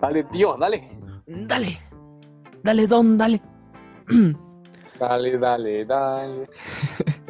Dale, 0.00 0.24
tío, 0.24 0.56
dale. 0.56 0.98
Dale. 1.26 1.78
Dale, 2.62 2.86
Don, 2.86 3.16
dale. 3.18 3.40
Dale, 4.98 5.38
dale, 5.38 5.84
dale. 5.86 6.44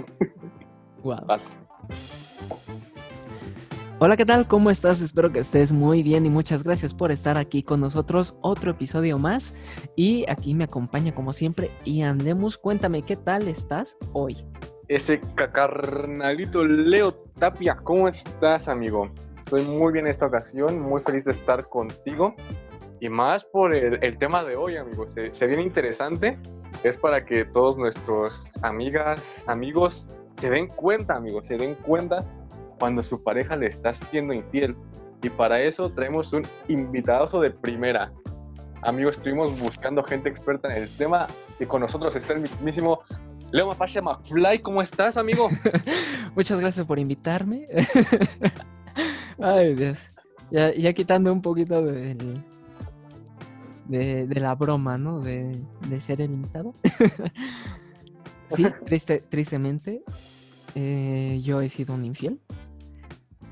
Wow. 1.04 1.24
Vas. 1.24 1.69
Hola, 4.01 4.17
¿qué 4.17 4.24
tal? 4.26 4.49
¿Cómo 4.49 4.71
estás? 4.71 5.03
Espero 5.03 5.31
que 5.31 5.40
estés 5.40 5.72
muy 5.72 6.03
bien 6.03 6.24
y 6.26 6.31
muchas 6.31 6.63
gracias 6.63 6.94
por 6.94 7.13
estar 7.13 7.37
aquí 7.37 7.63
con 7.63 7.81
nosotros. 7.81 8.35
Otro 8.40 8.71
episodio 8.71 9.19
más. 9.19 9.54
Y 9.94 10.24
aquí 10.28 10.54
me 10.54 10.64
acompaña 10.64 11.14
como 11.14 11.32
siempre 11.32 11.71
Ian 11.85 12.19
Lemus. 12.19 12.58
Cuéntame, 12.58 13.03
¿qué 13.03 13.17
tal 13.17 13.46
estás 13.46 13.96
hoy? 14.14 14.37
Ese 14.88 15.21
cacarnalito 15.35 16.64
Leo 16.64 17.12
Tapia, 17.38 17.77
¿cómo 17.77 18.09
estás, 18.09 18.69
amigo? 18.69 19.10
Estoy 19.51 19.66
muy 19.66 19.92
bien 19.92 20.06
en 20.06 20.12
esta 20.12 20.27
ocasión, 20.27 20.78
muy 20.78 21.02
feliz 21.02 21.24
de 21.24 21.33
estar 21.33 21.69
contigo. 21.69 22.37
Y 23.01 23.09
más 23.09 23.45
por 23.45 23.75
el, 23.75 23.98
el 24.01 24.16
tema 24.16 24.45
de 24.45 24.55
hoy, 24.55 24.77
amigo. 24.77 25.09
Se, 25.09 25.34
se 25.34 25.48
viene 25.48 25.65
interesante. 25.65 26.38
Es 26.84 26.97
para 26.97 27.25
que 27.25 27.45
todos 27.47 27.77
nuestros 27.77 28.48
amigas, 28.62 29.45
amigos, 29.48 30.06
se 30.37 30.51
den 30.51 30.69
cuenta, 30.69 31.16
amigos, 31.16 31.48
se 31.48 31.56
den 31.56 31.75
cuenta 31.75 32.20
cuando 32.78 33.02
su 33.02 33.25
pareja 33.25 33.56
le 33.56 33.66
está 33.66 33.92
siendo 33.92 34.33
infiel. 34.33 34.77
Y 35.20 35.30
para 35.30 35.61
eso 35.61 35.91
traemos 35.91 36.33
un 36.33 36.45
invitado 36.69 37.41
de 37.41 37.51
primera. 37.51 38.12
Amigos, 38.83 39.17
estuvimos 39.17 39.59
buscando 39.59 40.05
gente 40.05 40.28
experta 40.28 40.69
en 40.69 40.84
el 40.84 40.97
tema 40.97 41.27
y 41.59 41.67
con 41.67 41.80
nosotros 41.80 42.14
está 42.14 42.34
el 42.34 42.42
mismísimo 42.42 43.01
Leo 43.51 43.67
Mapache 43.67 44.01
McFly. 44.01 44.61
¿Cómo 44.61 44.80
estás, 44.80 45.17
amigo? 45.17 45.51
Muchas 46.37 46.61
gracias 46.61 46.87
por 46.87 47.01
invitarme. 47.01 47.67
Ay, 49.41 49.75
Dios. 49.75 49.99
Ya, 50.51 50.93
quitando 50.93 51.33
un 51.33 51.43
poquito 51.43 51.83
de, 51.83 52.17
de 53.89 54.41
la 54.41 54.55
broma, 54.55 54.98
¿no? 54.98 55.20
De, 55.20 55.56
de 55.89 56.01
ser 56.01 56.20
el 56.20 56.33
invitado. 56.33 56.75
sí, 58.55 58.67
triste, 58.84 59.23
tristemente, 59.29 60.03
eh, 60.75 61.41
yo 61.42 61.61
he 61.61 61.69
sido 61.69 61.95
un 61.95 62.05
infiel. 62.05 62.41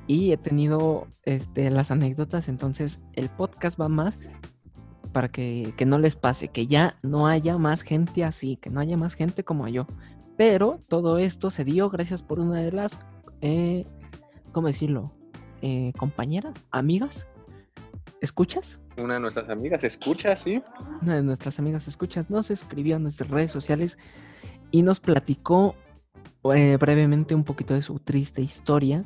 Y 0.07 0.33
he 0.33 0.39
tenido 0.39 1.07
este, 1.25 1.71
las 1.71 1.91
anécdotas, 1.91 2.49
entonces 2.49 3.01
el 3.13 3.29
podcast 3.29 3.79
va 3.79 3.89
más 3.89 4.19
para 5.13 5.29
que, 5.29 5.75
que 5.77 5.85
no 5.85 5.99
les 5.99 6.17
pase, 6.17 6.49
que 6.49 6.67
ya 6.67 6.97
no 7.03 7.27
haya 7.27 7.59
más 7.59 7.83
gente 7.83 8.25
así, 8.25 8.57
que 8.57 8.71
no 8.71 8.81
haya 8.81 8.97
más 8.97 9.15
gente 9.15 9.45
como 9.45 9.69
yo. 9.69 9.87
Pero 10.37 10.81
todo 10.89 11.19
esto 11.19 11.51
se 11.51 11.65
dio 11.65 11.91
gracias 11.91 12.23
por 12.23 12.41
una 12.41 12.63
de 12.63 12.73
las, 12.73 12.99
eh, 13.43 13.85
¿cómo 14.53 14.69
decirlo? 14.69 15.13
Eh, 15.63 15.93
compañeras, 15.99 16.65
amigas, 16.71 17.27
¿escuchas? 18.21 18.81
Una 18.97 19.15
de 19.15 19.21
nuestras 19.21 19.49
amigas 19.49 19.85
escucha, 19.85 20.35
¿sí? 20.37 20.63
Una 21.03 21.17
de 21.17 21.23
nuestras 21.23 21.59
amigas 21.59 21.89
escuchas 21.89 22.31
nos 22.31 22.51
escribió 22.51 22.97
en 22.97 23.03
nuestras 23.03 23.31
redes 23.31 23.53
sociales 23.53 23.99
y 24.71 24.83
nos 24.83 25.01
platicó 25.01 25.75
eh, 26.55 26.77
brevemente 26.79 27.35
un 27.35 27.45
poquito 27.45 27.75
de 27.75 27.83
su 27.83 27.99
triste 27.99 28.43
historia. 28.43 29.05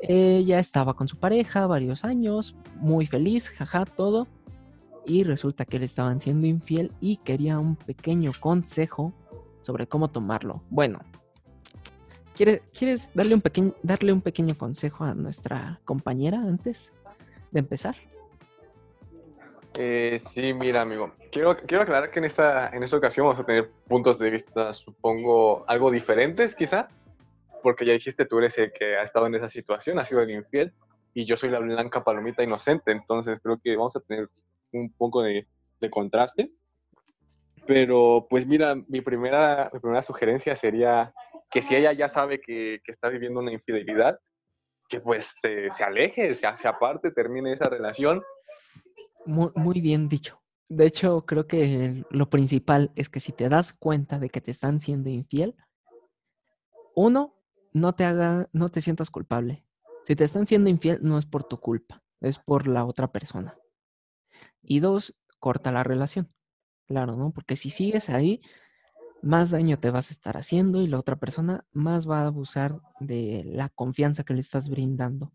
Ella 0.00 0.58
estaba 0.58 0.94
con 0.94 1.08
su 1.08 1.16
pareja 1.18 1.66
varios 1.66 2.04
años, 2.04 2.56
muy 2.76 3.06
feliz, 3.06 3.48
jaja, 3.50 3.84
todo. 3.84 4.26
Y 5.04 5.24
resulta 5.24 5.64
que 5.64 5.78
le 5.78 5.86
estaban 5.86 6.20
siendo 6.20 6.46
infiel 6.46 6.92
y 7.00 7.16
quería 7.18 7.58
un 7.58 7.76
pequeño 7.76 8.32
consejo 8.38 9.12
sobre 9.62 9.86
cómo 9.86 10.08
tomarlo. 10.08 10.62
Bueno, 10.70 11.00
¿quieres, 12.34 12.62
¿quieres 12.76 13.08
darle, 13.14 13.34
un 13.34 14.20
pequeño, 14.20 14.56
consejo 14.56 15.04
a 15.04 15.14
nuestra 15.14 15.80
compañera 15.84 16.38
antes 16.38 16.92
de 17.50 17.60
empezar? 17.60 17.96
Eh, 19.74 20.20
sí, 20.24 20.52
mira, 20.52 20.82
amigo. 20.82 21.12
Quiero, 21.30 21.56
quiero 21.56 21.82
aclarar 21.82 22.10
que 22.10 22.18
en 22.18 22.26
esta, 22.26 22.68
en 22.68 22.82
esta 22.82 22.96
ocasión 22.96 23.26
vamos 23.26 23.40
a 23.40 23.46
tener 23.46 23.70
puntos 23.88 24.18
de 24.18 24.30
vista, 24.30 24.72
supongo, 24.72 25.64
algo 25.66 25.90
diferentes, 25.90 26.54
quizá. 26.54 26.88
Porque 27.62 27.84
ya 27.86 27.92
dijiste, 27.92 28.26
tú 28.26 28.38
eres 28.38 28.58
el 28.58 28.72
que 28.72 28.96
ha 28.96 29.02
estado 29.02 29.26
en 29.26 29.36
esa 29.36 29.48
situación, 29.48 29.98
ha 29.98 30.04
sido 30.04 30.20
el 30.20 30.30
infiel, 30.30 30.74
y 31.14 31.24
yo 31.24 31.36
soy 31.36 31.50
la 31.50 31.60
blanca 31.60 32.04
palomita 32.04 32.42
inocente. 32.42 32.92
Entonces 32.92 33.40
creo 33.40 33.60
que 33.62 33.76
vamos 33.76 33.96
a 33.96 34.00
tener 34.00 34.28
un 34.72 34.92
poco 34.92 35.22
de, 35.22 35.46
contraste. 35.90 36.50
Pero, 37.66 38.26
pues 38.28 38.46
mira, 38.46 38.74
mi 38.88 39.00
primera 39.00 39.70
sugerencia 40.02 40.54
sería 40.56 41.12
que 41.52 41.62
si 41.62 41.76
ella 41.76 41.92
ya 41.92 42.08
sabe 42.08 42.40
que, 42.40 42.80
que 42.82 42.90
está 42.90 43.08
viviendo 43.08 43.40
una 43.40 43.52
infidelidad, 43.52 44.18
que 44.88 45.00
pues 45.00 45.36
se, 45.40 45.70
se 45.70 45.84
aleje, 45.84 46.32
se, 46.34 46.46
aparte, 46.46 47.10
termine 47.10 47.52
esa 47.52 47.68
relación 47.68 48.22
Muy, 49.26 49.50
muy 49.54 49.80
bien 49.80 50.08
dicho. 50.08 50.40
De 50.68 50.86
hecho, 50.86 51.26
creo 51.26 51.46
que 51.46 52.04
lo 52.10 52.30
principal 52.30 52.90
es 52.96 53.10
que 53.10 53.20
si 53.20 53.32
te 53.32 53.50
das 53.50 53.74
cuenta 53.74 54.18
de 54.18 54.30
que 54.30 54.40
te 54.40 54.50
están 54.50 54.80
siendo 54.80 55.10
infiel, 55.10 55.54
uno, 56.94 57.38
no 57.72 57.94
te 57.94 58.04
haga, 58.04 58.48
no 58.52 58.70
te 58.70 58.80
sientas 58.80 59.10
culpable. 59.10 59.66
Si 60.06 60.16
te 60.16 60.24
están 60.24 60.46
siendo 60.46 60.70
infiel, 60.70 60.98
no 61.02 61.18
es 61.18 61.26
por 61.26 61.44
tu 61.44 61.60
culpa, 61.60 62.02
es 62.20 62.38
por 62.38 62.66
la 62.66 62.84
otra 62.84 63.12
persona. 63.12 63.54
Y 64.62 64.80
dos, 64.80 65.14
corta 65.38 65.72
la 65.72 65.84
relación. 65.84 66.32
Claro, 66.86 67.16
¿no? 67.16 67.32
Porque 67.32 67.56
si 67.56 67.70
sigues 67.70 68.08
ahí, 68.08 68.40
más 69.22 69.50
daño 69.50 69.78
te 69.78 69.90
vas 69.90 70.10
a 70.10 70.14
estar 70.14 70.36
haciendo 70.36 70.82
y 70.82 70.88
la 70.88 70.98
otra 70.98 71.16
persona 71.16 71.64
más 71.72 72.08
va 72.08 72.22
a 72.22 72.26
abusar 72.26 72.80
de 73.00 73.44
la 73.46 73.68
confianza 73.68 74.24
que 74.24 74.34
le 74.34 74.40
estás 74.40 74.68
brindando. 74.68 75.32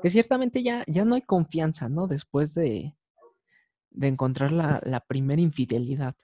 Que 0.00 0.10
ciertamente 0.10 0.62
ya, 0.62 0.84
ya 0.86 1.04
no 1.04 1.16
hay 1.16 1.22
confianza, 1.22 1.88
¿no? 1.88 2.06
Después 2.06 2.54
de, 2.54 2.96
de 3.90 4.08
encontrar 4.08 4.52
la, 4.52 4.80
la 4.84 5.00
primera 5.00 5.42
infidelidad. 5.42 6.14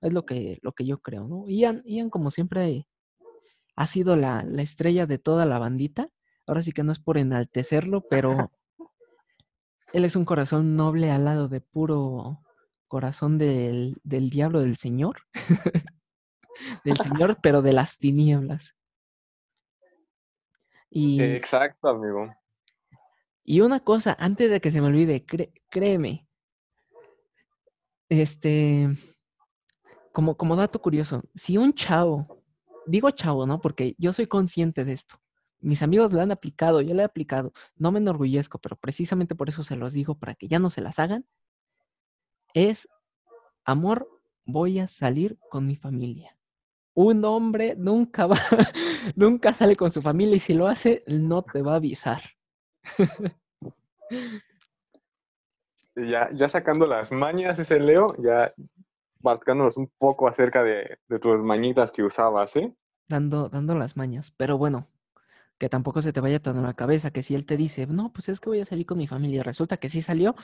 Es 0.00 0.12
lo 0.12 0.24
que, 0.24 0.58
lo 0.62 0.72
que 0.72 0.86
yo 0.86 0.98
creo, 0.98 1.28
¿no? 1.28 1.44
Ian, 1.46 1.82
Ian, 1.84 2.08
como 2.08 2.30
siempre, 2.30 2.88
ha 3.76 3.86
sido 3.86 4.16
la, 4.16 4.42
la 4.44 4.62
estrella 4.62 5.06
de 5.06 5.18
toda 5.18 5.44
la 5.44 5.58
bandita. 5.58 6.08
Ahora 6.46 6.62
sí 6.62 6.72
que 6.72 6.82
no 6.82 6.92
es 6.92 7.00
por 7.00 7.18
enaltecerlo, 7.18 8.06
pero 8.08 8.50
él 9.92 10.06
es 10.06 10.16
un 10.16 10.24
corazón 10.24 10.74
noble 10.74 11.10
al 11.10 11.26
lado 11.26 11.48
de 11.48 11.60
puro 11.60 12.40
corazón 12.92 13.38
del, 13.38 13.98
del 14.04 14.28
diablo 14.28 14.60
del 14.60 14.76
Señor. 14.76 15.22
del 16.84 16.96
Señor, 16.98 17.38
pero 17.42 17.62
de 17.62 17.72
las 17.72 17.96
tinieblas. 17.96 18.76
Y, 20.90 21.22
Exacto, 21.22 21.88
amigo. 21.88 22.30
y 23.44 23.62
una 23.62 23.80
cosa, 23.80 24.14
antes 24.20 24.50
de 24.50 24.60
que 24.60 24.70
se 24.70 24.82
me 24.82 24.88
olvide, 24.88 25.24
créeme, 25.70 26.28
este, 28.10 28.88
como, 30.12 30.36
como 30.36 30.54
dato 30.54 30.82
curioso, 30.82 31.22
si 31.34 31.56
un 31.56 31.72
chavo, 31.72 32.44
digo 32.84 33.10
chavo, 33.10 33.46
¿no? 33.46 33.62
Porque 33.62 33.94
yo 33.96 34.12
soy 34.12 34.26
consciente 34.26 34.84
de 34.84 34.92
esto. 34.92 35.18
Mis 35.60 35.82
amigos 35.82 36.12
la 36.12 36.24
han 36.24 36.32
aplicado, 36.32 36.82
yo 36.82 36.92
la 36.92 37.04
he 37.04 37.06
aplicado. 37.06 37.54
No 37.74 37.90
me 37.90 38.00
enorgullezco, 38.00 38.58
pero 38.58 38.76
precisamente 38.76 39.34
por 39.34 39.48
eso 39.48 39.64
se 39.64 39.76
los 39.76 39.94
digo, 39.94 40.14
para 40.18 40.34
que 40.34 40.46
ya 40.46 40.58
no 40.58 40.68
se 40.68 40.82
las 40.82 40.98
hagan. 40.98 41.24
Es, 42.54 42.88
amor, 43.64 44.08
voy 44.44 44.78
a 44.78 44.88
salir 44.88 45.38
con 45.50 45.66
mi 45.66 45.76
familia. 45.76 46.36
Un 46.94 47.24
hombre 47.24 47.74
nunca 47.76 48.26
va, 48.26 48.36
nunca 49.16 49.52
sale 49.52 49.76
con 49.76 49.90
su 49.90 50.02
familia 50.02 50.36
y 50.36 50.40
si 50.40 50.54
lo 50.54 50.66
hace, 50.66 51.04
no 51.06 51.42
te 51.42 51.62
va 51.62 51.72
a 51.72 51.76
avisar. 51.76 52.22
Ya, 55.94 56.30
ya 56.32 56.48
sacando 56.48 56.86
las 56.86 57.12
mañas 57.12 57.58
ese 57.58 57.78
Leo, 57.78 58.14
ya 58.16 58.54
marcándonos 59.20 59.76
un 59.76 59.92
poco 59.98 60.26
acerca 60.26 60.64
de, 60.64 60.98
de 61.06 61.18
tus 61.18 61.38
mañitas 61.38 61.92
que 61.92 62.02
usabas, 62.02 62.56
¿eh? 62.56 62.74
dando, 63.12 63.48
dando 63.48 63.74
las 63.74 63.96
mañas. 63.96 64.32
Pero 64.36 64.58
bueno, 64.58 64.88
que 65.58 65.68
tampoco 65.68 66.02
se 66.02 66.12
te 66.12 66.20
vaya 66.20 66.40
tan 66.40 66.56
a 66.58 66.62
la 66.62 66.74
cabeza 66.74 67.10
que 67.10 67.22
si 67.22 67.34
él 67.34 67.46
te 67.46 67.56
dice, 67.56 67.86
no, 67.86 68.12
pues 68.12 68.28
es 68.28 68.40
que 68.40 68.48
voy 68.48 68.60
a 68.60 68.66
salir 68.66 68.86
con 68.86 68.98
mi 68.98 69.06
familia, 69.06 69.40
y 69.40 69.42
resulta 69.42 69.76
que 69.76 69.88
sí 69.88 70.02
salió, 70.02 70.34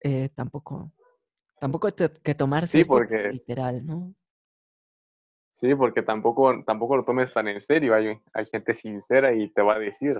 eh, 0.00 0.28
tampoco, 0.34 0.92
tampoco 1.58 1.86
hay 1.88 1.92
que 2.22 2.34
tomarse 2.34 2.72
Sí, 2.72 2.80
esto 2.82 2.92
porque- 2.94 3.30
literal, 3.30 3.84
¿no? 3.84 4.14
Sí, 5.52 5.72
porque 5.74 6.02
tampoco, 6.02 6.64
tampoco 6.64 6.96
lo 6.96 7.04
tomes 7.04 7.32
tan 7.32 7.46
en 7.48 7.60
serio. 7.60 7.94
Hay, 7.94 8.20
hay 8.32 8.44
gente 8.46 8.74
sincera 8.74 9.32
y 9.32 9.50
te 9.50 9.62
va 9.62 9.74
a 9.74 9.78
decir, 9.78 10.18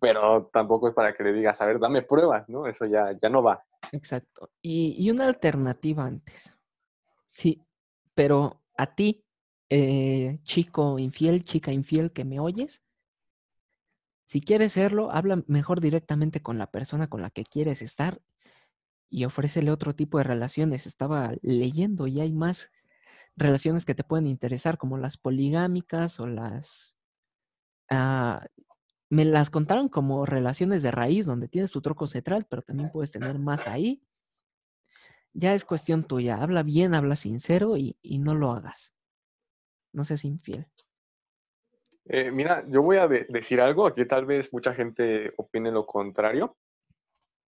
pero 0.00 0.46
tampoco 0.52 0.88
es 0.88 0.94
para 0.94 1.14
que 1.14 1.22
le 1.22 1.32
digas, 1.32 1.60
a 1.60 1.66
ver, 1.66 1.78
dame 1.78 2.02
pruebas, 2.02 2.48
¿no? 2.48 2.66
Eso 2.66 2.84
ya, 2.86 3.12
ya 3.20 3.28
no 3.28 3.40
va. 3.42 3.64
Exacto. 3.92 4.50
Y, 4.60 4.96
y 4.98 5.10
una 5.12 5.26
alternativa 5.26 6.04
antes. 6.04 6.52
Sí, 7.30 7.62
pero 8.14 8.62
a 8.76 8.94
ti, 8.96 9.24
eh, 9.70 10.40
chico 10.42 10.98
infiel, 10.98 11.44
chica 11.44 11.70
infiel 11.70 12.12
que 12.12 12.24
me 12.24 12.40
oyes, 12.40 12.82
si 14.26 14.40
quieres 14.40 14.72
serlo, 14.72 15.12
habla 15.12 15.44
mejor 15.46 15.80
directamente 15.80 16.40
con 16.42 16.58
la 16.58 16.66
persona 16.70 17.08
con 17.08 17.22
la 17.22 17.30
que 17.30 17.44
quieres 17.44 17.80
estar 17.82 18.20
y 19.08 19.24
ofrécele 19.24 19.70
otro 19.70 19.94
tipo 19.94 20.18
de 20.18 20.24
relaciones. 20.24 20.86
Estaba 20.86 21.32
leyendo 21.42 22.06
y 22.06 22.20
hay 22.20 22.32
más 22.32 22.70
relaciones 23.36 23.84
que 23.84 23.94
te 23.94 24.04
pueden 24.04 24.26
interesar, 24.26 24.78
como 24.78 24.98
las 24.98 25.16
poligámicas 25.16 26.20
o 26.20 26.26
las... 26.26 26.96
ah, 27.90 28.46
me 29.10 29.24
las 29.24 29.50
contaron 29.50 29.88
como 29.88 30.26
relaciones 30.26 30.82
de 30.82 30.90
raíz, 30.90 31.26
donde 31.26 31.48
tienes 31.48 31.70
tu 31.70 31.80
troco 31.80 32.06
central, 32.06 32.46
pero 32.48 32.62
también 32.62 32.90
puedes 32.90 33.12
tener 33.12 33.38
más 33.38 33.66
ahí. 33.66 34.02
Ya 35.32 35.54
es 35.54 35.64
cuestión 35.64 36.04
tuya. 36.04 36.42
Habla 36.42 36.62
bien, 36.62 36.94
habla 36.94 37.16
sincero 37.16 37.76
y, 37.76 37.96
y 38.02 38.18
no 38.18 38.34
lo 38.34 38.52
hagas. 38.52 38.94
No 39.92 40.04
seas 40.04 40.24
infiel. 40.24 40.66
Eh, 42.06 42.30
mira, 42.30 42.64
yo 42.68 42.82
voy 42.82 42.98
a 42.98 43.08
de- 43.08 43.26
decir 43.28 43.60
algo, 43.60 43.86
aquí 43.86 44.04
tal 44.04 44.26
vez 44.26 44.52
mucha 44.52 44.74
gente 44.74 45.32
opine 45.36 45.70
lo 45.70 45.86
contrario, 45.86 46.56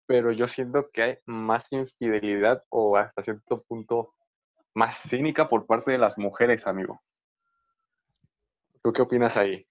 pero 0.07 0.31
yo 0.31 0.47
siento 0.47 0.89
que 0.91 1.01
hay 1.03 1.17
más 1.25 1.71
infidelidad 1.71 2.63
o 2.69 2.97
hasta 2.97 3.21
cierto 3.23 3.63
punto 3.63 4.13
más 4.75 4.97
cínica 4.99 5.49
por 5.49 5.65
parte 5.65 5.91
de 5.91 5.97
las 5.99 6.17
mujeres, 6.17 6.67
amigo. 6.67 7.01
¿Tú 8.81 8.93
qué 8.93 9.01
opinas 9.01 9.35
ahí? 9.35 9.67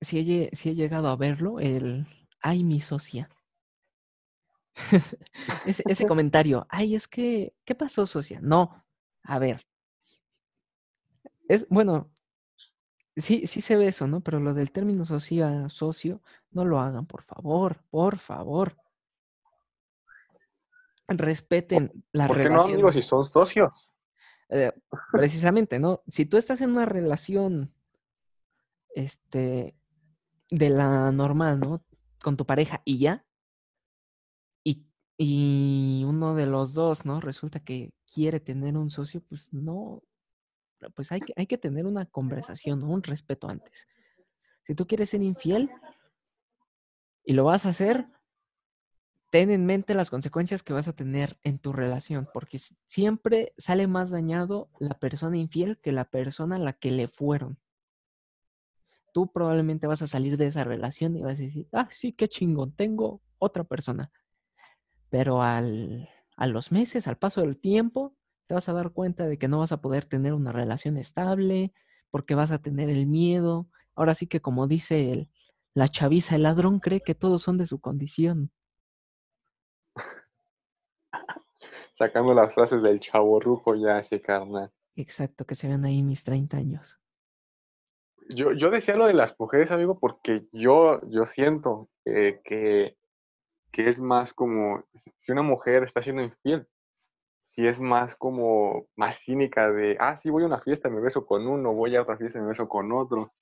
Si 0.00 0.18
he, 0.18 0.22
lle- 0.24 0.50
si 0.54 0.70
he 0.70 0.74
llegado 0.74 1.08
a 1.08 1.16
verlo, 1.16 1.60
el 1.60 2.06
ay, 2.40 2.64
mi 2.64 2.80
socia. 2.80 3.28
ese, 5.64 5.84
ese 5.88 6.06
comentario, 6.06 6.66
ay, 6.70 6.94
es 6.94 7.08
que, 7.08 7.54
¿qué 7.64 7.74
pasó, 7.74 8.06
socia? 8.06 8.40
No, 8.42 8.84
a 9.22 9.38
ver. 9.38 9.66
Es, 11.48 11.66
bueno, 11.68 12.10
sí, 13.16 13.46
sí 13.46 13.60
se 13.60 13.76
ve 13.76 13.88
eso, 13.88 14.06
¿no? 14.06 14.20
Pero 14.22 14.40
lo 14.40 14.54
del 14.54 14.72
término 14.72 15.04
socia, 15.04 15.68
socio, 15.68 16.22
no 16.50 16.64
lo 16.64 16.80
hagan, 16.80 17.06
por 17.06 17.22
favor, 17.22 17.82
por 17.90 18.18
favor. 18.18 18.76
Respeten 21.08 22.04
la 22.12 22.26
¿Por 22.26 22.36
qué 22.36 22.44
no, 22.44 22.48
relación. 22.50 22.74
amigos, 22.74 22.94
si 22.94 23.02
son 23.02 23.24
socios? 23.24 23.94
Eh, 24.50 24.72
precisamente, 25.12 25.78
¿no? 25.78 26.02
Si 26.06 26.26
tú 26.26 26.36
estás 26.36 26.60
en 26.60 26.70
una 26.70 26.86
relación, 26.86 27.74
este, 28.94 29.74
de 30.50 30.70
la 30.70 31.12
normal, 31.12 31.60
¿no? 31.60 31.84
Con 32.22 32.36
tu 32.36 32.46
pareja 32.46 32.82
y 32.84 32.98
ya, 32.98 33.24
y, 34.64 34.86
y 35.16 36.04
uno 36.04 36.34
de 36.34 36.46
los 36.46 36.74
dos, 36.74 37.04
¿no? 37.04 37.20
Resulta 37.20 37.60
que 37.60 37.92
quiere 38.12 38.40
tener 38.40 38.76
un 38.76 38.90
socio, 38.90 39.22
pues 39.28 39.52
no, 39.52 40.02
pues 40.94 41.12
hay 41.12 41.20
que, 41.20 41.32
hay 41.36 41.46
que 41.46 41.58
tener 41.58 41.86
una 41.86 42.06
conversación, 42.06 42.78
¿no? 42.80 42.88
Un 42.88 43.02
respeto 43.02 43.48
antes. 43.48 43.86
Si 44.62 44.74
tú 44.74 44.86
quieres 44.86 45.10
ser 45.10 45.22
infiel 45.22 45.70
y 47.24 47.32
lo 47.32 47.44
vas 47.44 47.66
a 47.66 47.70
hacer, 47.70 48.06
ten 49.30 49.50
en 49.50 49.66
mente 49.66 49.94
las 49.94 50.10
consecuencias 50.10 50.62
que 50.62 50.72
vas 50.72 50.88
a 50.88 50.94
tener 50.94 51.38
en 51.42 51.58
tu 51.58 51.72
relación, 51.72 52.28
porque 52.32 52.60
siempre 52.86 53.52
sale 53.58 53.86
más 53.86 54.10
dañado 54.10 54.70
la 54.78 54.98
persona 54.98 55.36
infiel 55.36 55.78
que 55.78 55.92
la 55.92 56.06
persona 56.06 56.56
a 56.56 56.60
la 56.60 56.72
que 56.72 56.90
le 56.90 57.08
fueron. 57.08 57.58
Tú 59.12 59.32
probablemente 59.32 59.86
vas 59.86 60.02
a 60.02 60.06
salir 60.06 60.36
de 60.36 60.46
esa 60.46 60.64
relación 60.64 61.16
y 61.16 61.22
vas 61.22 61.34
a 61.34 61.42
decir, 61.42 61.68
ah, 61.72 61.88
sí, 61.90 62.12
qué 62.12 62.28
chingón, 62.28 62.72
tengo 62.72 63.22
otra 63.38 63.64
persona. 63.64 64.10
Pero 65.10 65.42
al, 65.42 66.08
a 66.36 66.46
los 66.46 66.72
meses, 66.72 67.06
al 67.06 67.18
paso 67.18 67.40
del 67.40 67.58
tiempo, 67.58 68.14
te 68.46 68.54
vas 68.54 68.68
a 68.68 68.72
dar 68.72 68.92
cuenta 68.92 69.26
de 69.26 69.38
que 69.38 69.48
no 69.48 69.58
vas 69.58 69.72
a 69.72 69.80
poder 69.80 70.04
tener 70.06 70.32
una 70.32 70.52
relación 70.52 70.96
estable, 70.96 71.72
porque 72.10 72.34
vas 72.34 72.50
a 72.50 72.58
tener 72.58 72.88
el 72.88 73.06
miedo. 73.06 73.68
Ahora 73.94 74.14
sí 74.14 74.26
que 74.26 74.40
como 74.40 74.66
dice 74.66 75.12
el, 75.12 75.30
la 75.74 75.88
chaviza, 75.88 76.36
el 76.36 76.44
ladrón 76.44 76.80
cree 76.80 77.00
que 77.02 77.14
todos 77.14 77.42
son 77.42 77.58
de 77.58 77.66
su 77.66 77.80
condición. 77.80 78.50
Sacando 81.98 82.32
las 82.32 82.54
frases 82.54 82.80
del 82.80 83.00
chavo 83.00 83.40
ruco 83.40 83.74
ya 83.74 83.98
ese 83.98 84.20
carnal. 84.20 84.70
Exacto, 84.94 85.44
que 85.44 85.56
se 85.56 85.66
ven 85.66 85.84
ahí 85.84 86.00
mis 86.04 86.22
30 86.22 86.56
años. 86.56 87.00
Yo, 88.28 88.52
yo 88.52 88.70
decía 88.70 88.94
lo 88.94 89.08
de 89.08 89.14
las 89.14 89.34
mujeres, 89.36 89.72
amigo, 89.72 89.98
porque 89.98 90.46
yo, 90.52 91.00
yo 91.08 91.24
siento 91.24 91.90
eh, 92.04 92.40
que, 92.44 92.96
que 93.72 93.88
es 93.88 93.98
más 93.98 94.32
como, 94.32 94.84
si 95.16 95.32
una 95.32 95.42
mujer 95.42 95.82
está 95.82 96.00
siendo 96.00 96.22
infiel, 96.22 96.68
si 97.42 97.66
es 97.66 97.80
más 97.80 98.14
como, 98.14 98.86
más 98.94 99.18
cínica 99.18 99.68
de, 99.68 99.96
ah, 99.98 100.16
sí, 100.16 100.30
voy 100.30 100.44
a 100.44 100.46
una 100.46 100.60
fiesta, 100.60 100.88
me 100.88 101.00
beso 101.00 101.26
con 101.26 101.48
uno, 101.48 101.74
voy 101.74 101.96
a 101.96 102.02
otra 102.02 102.16
fiesta, 102.16 102.40
me 102.40 102.46
beso 102.46 102.68
con 102.68 102.92
otro, 102.92 103.32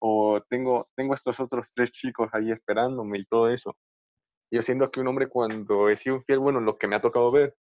o 0.00 0.42
tengo, 0.48 0.88
tengo 0.96 1.14
estos 1.14 1.38
otros 1.38 1.70
tres 1.72 1.92
chicos 1.92 2.30
ahí 2.32 2.50
esperándome 2.50 3.20
y 3.20 3.26
todo 3.26 3.48
eso. 3.48 3.76
Yo 4.50 4.60
siento 4.60 4.90
que 4.90 5.00
un 5.00 5.06
hombre 5.06 5.28
cuando 5.28 5.88
es 5.88 6.04
infiel, 6.04 6.40
bueno, 6.40 6.58
lo 6.60 6.76
que 6.78 6.88
me 6.88 6.96
ha 6.96 7.00
tocado 7.00 7.30
ver, 7.30 7.54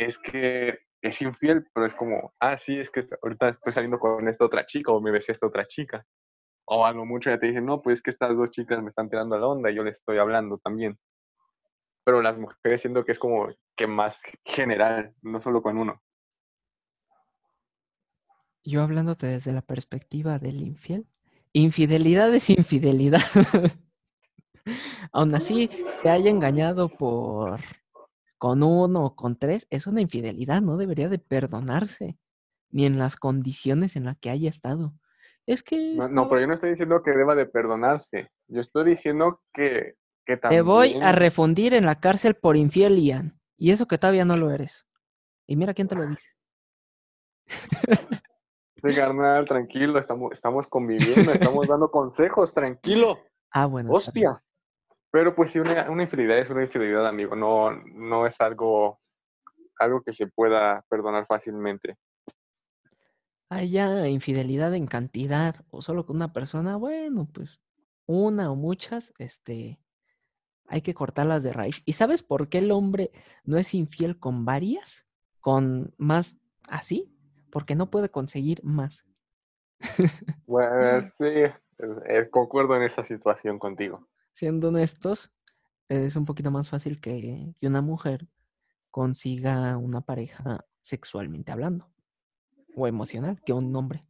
es 0.00 0.18
que 0.18 0.78
es 1.02 1.22
infiel, 1.22 1.66
pero 1.74 1.86
es 1.86 1.94
como, 1.94 2.34
ah, 2.40 2.56
sí, 2.56 2.78
es 2.78 2.90
que 2.90 3.02
ahorita 3.22 3.50
estoy 3.50 3.72
saliendo 3.72 3.98
con 3.98 4.26
esta 4.28 4.44
otra 4.44 4.66
chica 4.66 4.92
o 4.92 5.00
me 5.00 5.10
besé 5.10 5.32
a 5.32 5.34
esta 5.34 5.46
otra 5.46 5.66
chica. 5.66 6.04
O 6.66 6.86
a 6.86 6.92
mucho 6.92 7.30
ya 7.30 7.38
te 7.38 7.48
dicen, 7.48 7.66
no, 7.66 7.82
pues 7.82 7.98
es 7.98 8.02
que 8.02 8.10
estas 8.10 8.36
dos 8.36 8.50
chicas 8.50 8.80
me 8.80 8.88
están 8.88 9.10
tirando 9.10 9.38
la 9.38 9.46
onda 9.46 9.70
y 9.70 9.74
yo 9.74 9.82
les 9.82 9.98
estoy 9.98 10.18
hablando 10.18 10.58
también. 10.58 10.98
Pero 12.04 12.22
las 12.22 12.38
mujeres 12.38 12.80
siento 12.80 13.04
que 13.04 13.12
es 13.12 13.18
como 13.18 13.48
que 13.76 13.86
más 13.86 14.20
general, 14.44 15.14
no 15.22 15.40
solo 15.40 15.62
con 15.62 15.78
uno. 15.78 16.00
Yo 18.64 18.82
hablándote 18.82 19.26
desde 19.26 19.52
la 19.52 19.62
perspectiva 19.62 20.38
del 20.38 20.60
infiel. 20.60 21.06
Infidelidad 21.52 22.32
es 22.34 22.50
infidelidad. 22.50 23.22
Aún 25.12 25.34
así, 25.34 25.68
te 26.02 26.10
haya 26.10 26.30
engañado 26.30 26.88
por 26.88 27.60
con 28.40 28.62
uno 28.62 29.04
o 29.04 29.16
con 29.16 29.36
tres, 29.36 29.66
es 29.68 29.86
una 29.86 30.00
infidelidad, 30.00 30.62
no 30.62 30.78
debería 30.78 31.10
de 31.10 31.18
perdonarse, 31.18 32.16
ni 32.70 32.86
en 32.86 32.98
las 32.98 33.16
condiciones 33.16 33.96
en 33.96 34.06
las 34.06 34.16
que 34.16 34.30
haya 34.30 34.48
estado. 34.48 34.94
Es 35.46 35.62
que 35.62 35.94
No, 36.10 36.26
pero 36.30 36.40
yo 36.40 36.46
no 36.46 36.54
estoy 36.54 36.70
diciendo 36.70 37.02
que 37.02 37.10
deba 37.10 37.34
de 37.34 37.44
perdonarse. 37.44 38.30
Yo 38.48 38.62
estoy 38.62 38.86
diciendo 38.86 39.42
que, 39.52 39.96
que 40.24 40.36
te 40.36 40.38
también... 40.38 40.64
voy 40.64 40.96
a 41.02 41.12
refundir 41.12 41.74
en 41.74 41.84
la 41.84 42.00
cárcel 42.00 42.34
por 42.34 42.56
infiel, 42.56 42.98
Ian. 42.98 43.38
Y 43.58 43.72
eso 43.72 43.86
que 43.86 43.98
todavía 43.98 44.24
no 44.24 44.38
lo 44.38 44.50
eres. 44.50 44.86
Y 45.46 45.56
mira 45.56 45.74
quién 45.74 45.88
te 45.88 45.96
lo 45.96 46.06
dice. 46.06 46.28
Sí, 48.76 48.94
carnal, 48.94 49.44
tranquilo, 49.44 49.98
estamos, 49.98 50.32
estamos 50.32 50.66
conviviendo, 50.66 51.32
estamos 51.32 51.68
dando 51.68 51.90
consejos, 51.90 52.54
tranquilo. 52.54 53.18
Ah, 53.50 53.66
bueno. 53.66 53.92
Hostia. 53.92 54.42
Pero 55.10 55.34
pues 55.34 55.50
sí, 55.50 55.58
una, 55.58 55.90
una 55.90 56.04
infidelidad 56.04 56.38
es 56.38 56.50
una 56.50 56.62
infidelidad, 56.62 57.06
amigo. 57.06 57.34
No, 57.34 57.72
no 57.72 58.26
es 58.26 58.40
algo, 58.40 59.00
algo 59.78 60.02
que 60.02 60.12
se 60.12 60.26
pueda 60.28 60.84
perdonar 60.88 61.26
fácilmente. 61.26 61.96
Hay 63.48 63.70
ya 63.70 64.06
infidelidad 64.06 64.74
en 64.74 64.86
cantidad 64.86 65.56
o 65.70 65.82
solo 65.82 66.06
con 66.06 66.16
una 66.16 66.32
persona, 66.32 66.76
bueno, 66.76 67.28
pues 67.32 67.60
una 68.06 68.50
o 68.52 68.56
muchas, 68.56 69.12
este, 69.18 69.80
hay 70.68 70.82
que 70.82 70.94
cortarlas 70.94 71.42
de 71.42 71.52
raíz. 71.52 71.82
¿Y 71.84 71.94
sabes 71.94 72.22
por 72.22 72.48
qué 72.48 72.58
el 72.58 72.70
hombre 72.70 73.10
no 73.44 73.58
es 73.58 73.74
infiel 73.74 74.18
con 74.20 74.44
varias? 74.44 75.06
Con 75.40 75.92
más 75.98 76.38
así, 76.68 77.12
porque 77.50 77.74
no 77.74 77.90
puede 77.90 78.08
conseguir 78.10 78.62
más. 78.62 79.04
Bueno, 80.46 81.10
sí, 81.18 81.26
es- 81.78 81.98
es- 82.06 82.28
concuerdo 82.30 82.76
en 82.76 82.82
esa 82.82 83.02
situación 83.02 83.58
contigo. 83.58 84.06
Siendo 84.40 84.68
honestos, 84.68 85.30
es 85.90 86.16
un 86.16 86.24
poquito 86.24 86.50
más 86.50 86.66
fácil 86.66 86.98
que, 86.98 87.52
que 87.58 87.66
una 87.66 87.82
mujer 87.82 88.26
consiga 88.90 89.76
una 89.76 90.00
pareja 90.00 90.64
sexualmente 90.80 91.52
hablando 91.52 91.92
o 92.74 92.86
emocional 92.86 93.42
que 93.44 93.52
un 93.52 93.76
hombre. 93.76 94.02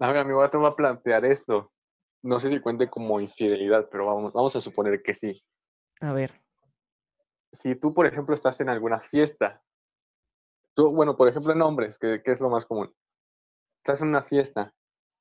A 0.00 0.08
ver, 0.08 0.16
amigo, 0.16 0.38
ahora 0.38 0.50
te 0.50 0.56
voy 0.56 0.66
a 0.66 0.74
plantear 0.74 1.24
esto. 1.24 1.72
No 2.24 2.40
sé 2.40 2.50
si 2.50 2.58
cuente 2.58 2.90
como 2.90 3.20
infidelidad, 3.20 3.88
pero 3.88 4.06
vamos, 4.06 4.32
vamos 4.32 4.56
a 4.56 4.60
suponer 4.60 5.00
que 5.00 5.14
sí. 5.14 5.40
A 6.00 6.12
ver, 6.12 6.42
Si 7.52 7.76
tú, 7.76 7.94
por 7.94 8.06
ejemplo, 8.06 8.34
estás 8.34 8.60
en 8.60 8.68
alguna 8.68 8.98
fiesta, 8.98 9.62
tú, 10.74 10.90
bueno, 10.90 11.16
por 11.16 11.28
ejemplo, 11.28 11.52
en 11.52 11.62
hombres, 11.62 12.00
que, 12.00 12.20
que 12.20 12.32
es 12.32 12.40
lo 12.40 12.50
más 12.50 12.66
común, 12.66 12.92
estás 13.76 14.02
en 14.02 14.08
una 14.08 14.22
fiesta 14.22 14.74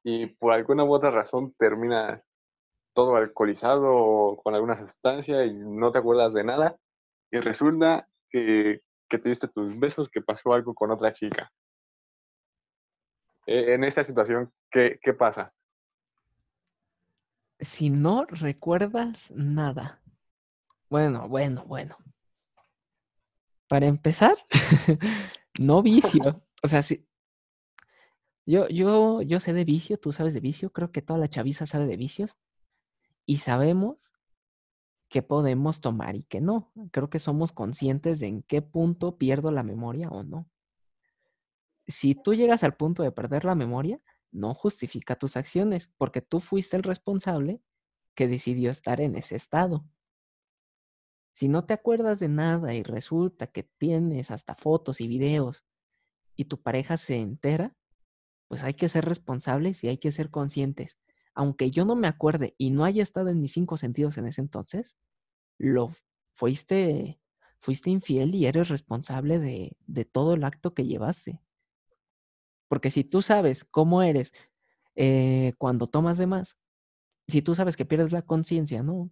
y 0.03 0.25
por 0.25 0.51
alguna 0.51 0.83
u 0.83 0.95
otra 0.95 1.11
razón 1.11 1.53
terminas 1.59 2.25
todo 2.95 3.15
alcoholizado 3.17 3.93
o 3.93 4.41
con 4.41 4.55
alguna 4.55 4.75
sustancia 4.77 5.45
y 5.45 5.53
no 5.53 5.91
te 5.91 5.99
acuerdas 5.99 6.33
de 6.33 6.43
nada, 6.43 6.77
y 7.29 7.39
resulta 7.39 8.07
que, 8.31 8.81
que 9.07 9.19
te 9.19 9.29
diste 9.29 9.49
tus 9.49 9.77
besos, 9.79 10.09
que 10.09 10.21
pasó 10.21 10.53
algo 10.53 10.73
con 10.73 10.89
otra 10.89 11.13
chica. 11.13 11.51
E- 13.45 13.73
En 13.75 13.83
esta 13.83 14.03
situación, 14.03 14.51
¿qué, 14.71 14.99
qué 15.03 15.13
pasa? 15.13 15.53
si 17.59 17.89
no 17.89 18.25
recuerdas 18.25 19.31
nada. 19.31 20.01
Bueno, 20.89 21.27
bueno, 21.27 21.65
bueno. 21.65 21.97
Para 23.67 23.87
empezar, 23.87 24.35
no 25.59 25.81
vicio. 25.81 26.41
O 26.61 26.67
sea, 26.67 26.83
sí. 26.83 27.07
Yo, 28.45 28.67
yo, 28.67 29.21
yo 29.23 29.39
sé 29.39 29.53
de 29.53 29.65
vicio, 29.65 29.97
tú 29.97 30.11
sabes 30.11 30.33
de 30.35 30.39
vicio, 30.39 30.71
creo 30.71 30.91
que 30.91 31.01
toda 31.01 31.17
la 31.17 31.29
chaviza 31.29 31.65
sabe 31.65 31.87
de 31.87 31.97
vicios. 31.97 32.37
Y 33.25 33.37
sabemos 33.37 33.97
que 35.09 35.21
podemos 35.21 35.81
tomar 35.81 36.15
y 36.15 36.23
que 36.23 36.41
no. 36.41 36.71
Creo 36.91 37.09
que 37.09 37.19
somos 37.19 37.51
conscientes 37.51 38.19
de 38.19 38.27
en 38.27 38.43
qué 38.43 38.61
punto 38.61 39.17
pierdo 39.17 39.51
la 39.51 39.63
memoria 39.63 40.09
o 40.09 40.23
no. 40.23 40.49
Si 41.87 42.15
tú 42.15 42.33
llegas 42.33 42.63
al 42.63 42.75
punto 42.75 43.03
de 43.03 43.11
perder 43.11 43.45
la 43.45 43.55
memoria, 43.55 44.01
no 44.31 44.53
justifica 44.53 45.15
tus 45.15 45.37
acciones, 45.37 45.89
porque 45.97 46.21
tú 46.21 46.39
fuiste 46.39 46.75
el 46.75 46.83
responsable 46.83 47.61
que 48.15 48.27
decidió 48.27 48.71
estar 48.71 49.01
en 49.01 49.15
ese 49.15 49.35
estado. 49.35 49.85
Si 51.33 51.47
no 51.47 51.65
te 51.65 51.73
acuerdas 51.73 52.19
de 52.19 52.29
nada 52.29 52.73
y 52.73 52.83
resulta 52.83 53.47
que 53.47 53.63
tienes 53.63 54.31
hasta 54.31 54.55
fotos 54.55 55.01
y 55.01 55.07
videos 55.07 55.65
y 56.35 56.45
tu 56.45 56.61
pareja 56.61 56.97
se 56.97 57.17
entera, 57.17 57.75
pues 58.47 58.63
hay 58.63 58.73
que 58.73 58.89
ser 58.89 59.05
responsables 59.05 59.83
y 59.83 59.89
hay 59.89 59.97
que 59.97 60.11
ser 60.11 60.29
conscientes. 60.29 60.97
Aunque 61.35 61.69
yo 61.69 61.85
no 61.85 61.95
me 61.95 62.07
acuerde 62.07 62.55
y 62.57 62.71
no 62.71 62.85
haya 62.85 63.03
estado 63.03 63.29
en 63.29 63.41
mis 63.41 63.51
cinco 63.51 63.77
sentidos 63.77 64.17
en 64.17 64.25
ese 64.25 64.41
entonces, 64.41 64.95
lo 65.57 65.93
fuiste, 66.33 67.19
fuiste 67.59 67.89
infiel 67.89 68.33
y 68.35 68.45
eres 68.45 68.69
responsable 68.69 69.39
de, 69.39 70.05
todo 70.05 70.33
el 70.33 70.43
acto 70.45 70.73
que 70.73 70.85
llevaste. 70.85 71.41
Porque 72.69 72.89
si 72.89 73.03
tú 73.03 73.21
sabes 73.21 73.63
cómo 73.65 74.01
eres 74.01 74.33
eh, 74.95 75.53
cuando 75.57 75.87
tomas 75.87 76.17
de 76.17 76.27
más, 76.27 76.57
si 77.27 77.41
tú 77.41 77.53
sabes 77.53 77.75
que 77.75 77.85
pierdes 77.85 78.11
la 78.11 78.21
conciencia, 78.21 78.81
¿no? 78.81 79.11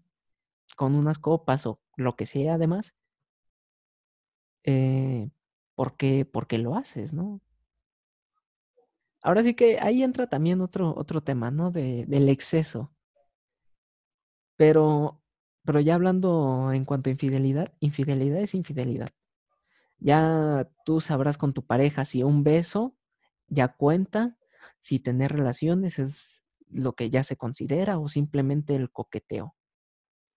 Con 0.77 0.95
unas 0.95 1.19
copas 1.19 1.65
o 1.65 1.81
lo 1.97 2.15
que 2.15 2.25
sea 2.25 2.55
además, 2.55 2.95
eh, 4.63 5.29
¿por, 5.75 5.97
qué, 5.97 6.25
¿por 6.25 6.47
qué 6.47 6.57
lo 6.57 6.75
haces, 6.75 7.13
no? 7.13 7.41
Ahora 9.23 9.41
sí 9.41 9.53
que 9.55 9.79
ahí 9.79 10.03
entra 10.03 10.27
también 10.27 10.61
otro, 10.61 10.93
otro 10.97 11.21
tema, 11.23 11.49
¿no? 11.49 11.71
De, 11.71 12.05
del 12.07 12.29
exceso. 12.29 12.91
Pero, 14.57 15.21
pero 15.63 15.79
ya 15.79 15.95
hablando 15.95 16.71
en 16.73 16.85
cuanto 16.85 17.09
a 17.09 17.13
infidelidad, 17.13 17.73
infidelidad 17.79 18.39
es 18.39 18.53
infidelidad. 18.53 19.09
Ya 19.99 20.69
tú 20.85 20.99
sabrás 21.01 21.37
con 21.37 21.53
tu 21.53 21.65
pareja 21.65 22.05
si 22.05 22.23
un 22.23 22.43
beso 22.43 22.95
ya 23.47 23.69
cuenta, 23.69 24.37
si 24.81 24.99
tener 24.99 25.31
relaciones 25.31 25.99
es 25.99 26.43
lo 26.67 26.93
que 26.93 27.09
ya 27.09 27.23
se 27.23 27.37
considera 27.37 27.99
o 27.99 28.09
simplemente 28.09 28.75
el 28.75 28.91
coqueteo. 28.91 29.55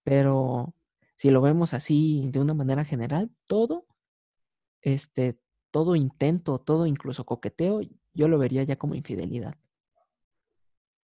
Pero 0.05 0.75
si 1.17 1.31
lo 1.31 1.41
vemos 1.41 1.75
así 1.75 2.29
de 2.31 2.41
una 2.41 2.55
manera 2.55 2.85
general, 2.85 3.31
todo, 3.47 3.87
este, 4.83 5.41
todo 5.73 5.97
intento, 5.97 6.61
todo 6.61 6.87
incluso 6.87 7.27
coqueteo, 7.27 7.81
yo 8.17 8.29
lo 8.29 8.39
vería 8.39 8.65
ya 8.65 8.77
como 8.77 8.95
infidelidad. 8.95 9.55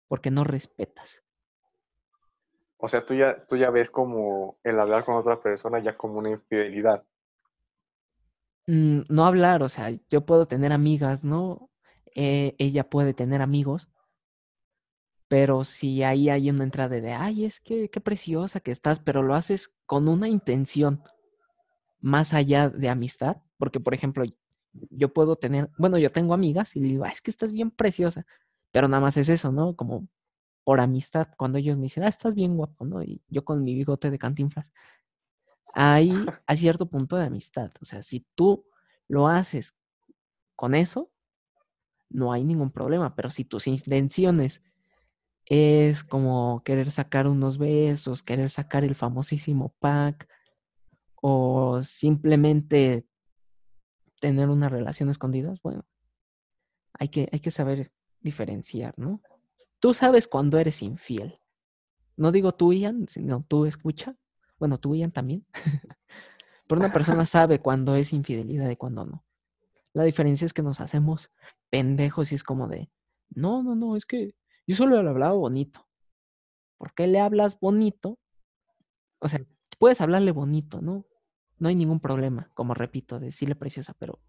Porque 0.08 0.32
no 0.32 0.44
respetas. 0.44 1.24
O 2.78 2.88
sea, 2.88 3.06
tú 3.06 3.14
ya, 3.14 3.46
tú 3.46 3.58
ya 3.58 3.70
ves 3.70 3.92
como 3.92 4.58
el 4.64 4.80
hablar 4.80 5.06
con 5.06 5.16
otra 5.16 5.40
persona 5.40 5.80
ya 5.80 5.96
como 5.96 6.18
una 6.18 6.32
infidelidad. 6.32 7.04
Mm, 8.66 9.02
no 9.10 9.26
hablar, 9.26 9.62
o 9.62 9.70
sea, 9.70 9.92
yo 10.10 10.26
puedo 10.26 10.48
tener 10.48 10.72
amigas, 10.72 11.24
¿no? 11.24 11.70
Eh, 12.16 12.56
ella 12.58 12.90
puede 12.90 13.14
tener 13.14 13.42
amigos, 13.42 13.90
pero 15.28 15.64
si 15.64 16.04
ahí 16.04 16.30
hay 16.30 16.50
una 16.50 16.64
entrada 16.64 17.00
de, 17.00 17.14
ay, 17.14 17.46
es 17.46 17.62
que 17.62 17.90
qué 17.90 18.02
preciosa 18.02 18.60
que 18.60 18.72
estás, 18.72 19.00
pero 19.00 19.24
lo 19.24 19.36
haces 19.36 19.74
con 19.86 20.08
una 20.08 20.28
intención 20.28 21.04
más 22.02 22.34
allá 22.34 22.70
de 22.70 22.90
amistad, 22.90 23.38
porque 23.58 23.80
por 23.80 23.94
ejemplo, 23.94 24.26
yo 24.74 25.14
puedo 25.14 25.36
tener, 25.36 25.70
bueno, 25.78 25.98
yo 25.98 26.10
tengo 26.10 26.34
amigas 26.34 26.76
y 26.76 26.80
le 26.80 26.88
digo, 26.88 27.06
es 27.06 27.22
que 27.22 27.32
estás 27.32 27.52
bien 27.52 27.72
preciosa, 27.72 28.26
pero 28.72 28.88
nada 28.88 29.02
más 29.02 29.18
es 29.18 29.30
eso, 29.30 29.52
¿no? 29.52 29.76
Como 29.76 30.08
por 30.64 30.80
amistad, 30.80 31.30
cuando 31.38 31.58
ellos 31.58 31.78
me 31.78 31.84
dicen, 31.84 32.04
ah, 32.04 32.08
estás 32.08 32.36
bien 32.36 32.56
guapo, 32.56 32.86
¿no? 32.86 33.02
Y 33.04 33.22
yo 33.28 33.44
con 33.44 33.64
mi 33.64 33.76
bigote 33.76 34.12
de 34.12 34.20
cantinflas. 34.20 34.68
Hay, 35.74 36.14
hay 36.46 36.58
cierto 36.58 36.90
punto 36.90 37.16
de 37.16 37.26
amistad, 37.26 37.72
o 37.82 37.86
sea, 37.86 38.04
si 38.04 38.26
tú 38.36 38.66
lo 39.08 39.28
haces 39.28 39.76
con 40.56 40.76
eso, 40.76 41.12
no 42.10 42.34
hay 42.34 42.44
ningún 42.44 42.72
problema, 42.72 43.16
pero 43.16 43.32
si 43.32 43.46
tus 43.46 43.68
intenciones 43.68 44.62
es 45.46 46.04
como 46.04 46.62
querer 46.64 46.92
sacar 46.92 47.28
unos 47.28 47.58
besos, 47.58 48.22
querer 48.22 48.50
sacar 48.50 48.84
el 48.84 48.96
famosísimo 48.96 49.74
pack 49.80 50.28
o 51.16 51.84
simplemente 51.84 53.06
tener 54.22 54.50
una 54.50 54.70
relación 54.70 55.10
escondida, 55.10 55.54
bueno, 55.64 55.84
hay 56.94 57.10
que, 57.10 57.28
hay 57.32 57.40
que 57.40 57.52
saber 57.52 57.92
diferenciar, 58.22 58.94
¿no? 58.98 59.22
Tú 59.80 59.94
sabes 59.94 60.28
cuando 60.28 60.60
eres 60.60 60.84
infiel. 60.84 61.40
No 62.16 62.32
digo 62.32 62.54
tú, 62.54 62.72
Ian, 62.72 63.08
sino 63.10 63.44
tú 63.48 63.66
escucha. 63.66 64.16
Bueno, 64.60 64.80
tú, 64.80 64.96
Ian, 64.96 65.12
también. 65.12 65.46
Pero 66.68 66.80
una 66.80 66.94
persona 66.94 67.26
sabe 67.26 67.60
cuando 67.60 67.96
es 67.96 68.14
infidelidad 68.14 68.70
y 68.70 68.76
cuando 68.76 69.06
no. 69.06 69.26
La 69.94 70.04
diferencia 70.04 70.46
es 70.46 70.54
que 70.54 70.62
nos 70.62 70.80
hacemos 70.80 71.32
pendejos 71.72 72.32
y 72.32 72.36
es 72.36 72.44
como 72.44 72.68
de, 72.68 72.92
no, 73.32 73.64
no, 73.64 73.76
no, 73.76 73.96
es 73.96 74.06
que 74.06 74.36
yo 74.68 74.76
solo 74.76 75.02
le 75.02 75.10
hablaba 75.10 75.34
bonito. 75.34 75.88
¿Por 76.78 76.94
qué 76.94 77.08
le 77.08 77.20
hablas 77.20 77.60
bonito? 77.60 78.20
O 79.20 79.28
sea, 79.28 79.44
puedes 79.80 80.00
hablarle 80.00 80.32
bonito, 80.32 80.80
¿no? 80.80 81.06
No 81.62 81.70
hay 81.70 81.76
ningún 81.76 82.00
problema, 82.00 82.50
como 82.56 82.74
repito, 82.74 83.20
decirle 83.20 83.54
preciosa, 83.54 83.94
pero 84.00 84.20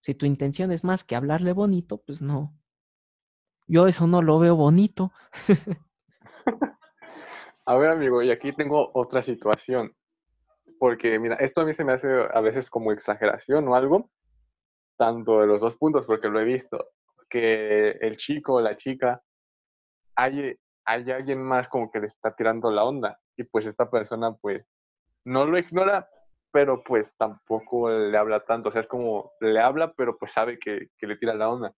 si 0.00 0.16
tu 0.16 0.26
intención 0.26 0.72
es 0.72 0.82
más 0.82 1.04
que 1.04 1.14
hablarle 1.14 1.52
bonito, 1.52 1.98
pues 1.98 2.20
no. 2.20 2.58
Yo 3.68 3.86
eso 3.86 4.08
no 4.08 4.20
lo 4.20 4.40
veo 4.40 4.56
bonito. 4.56 5.12
a 7.66 7.76
ver, 7.76 7.90
amigo, 7.90 8.20
y 8.20 8.32
aquí 8.32 8.52
tengo 8.52 8.90
otra 8.94 9.22
situación. 9.22 9.94
Porque, 10.80 11.20
mira, 11.20 11.36
esto 11.36 11.60
a 11.60 11.64
mí 11.64 11.72
se 11.72 11.84
me 11.84 11.92
hace 11.92 12.08
a 12.08 12.40
veces 12.40 12.68
como 12.68 12.90
exageración 12.90 13.68
o 13.68 13.76
algo, 13.76 14.10
tanto 14.96 15.40
de 15.40 15.46
los 15.46 15.60
dos 15.60 15.76
puntos, 15.76 16.04
porque 16.04 16.28
lo 16.28 16.40
he 16.40 16.44
visto, 16.44 16.88
que 17.30 17.90
el 18.00 18.16
chico 18.16 18.54
o 18.54 18.60
la 18.60 18.76
chica 18.76 19.22
hay, 20.16 20.58
hay 20.84 21.10
alguien 21.12 21.44
más 21.44 21.68
como 21.68 21.92
que 21.92 22.00
le 22.00 22.06
está 22.06 22.34
tirando 22.34 22.72
la 22.72 22.82
onda 22.82 23.20
y 23.36 23.44
pues 23.44 23.66
esta 23.66 23.88
persona 23.88 24.34
pues 24.34 24.66
no 25.24 25.46
lo 25.46 25.56
ignora, 25.58 26.08
pero 26.52 26.84
pues 26.84 27.12
tampoco 27.16 27.90
le 27.90 28.16
habla 28.16 28.44
tanto, 28.44 28.68
o 28.68 28.72
sea, 28.72 28.82
es 28.82 28.86
como 28.86 29.32
le 29.40 29.58
habla, 29.58 29.92
pero 29.94 30.18
pues 30.18 30.32
sabe 30.32 30.58
que, 30.58 30.90
le 31.00 31.16
tira 31.16 31.34
la 31.34 31.48
onda. 31.48 31.74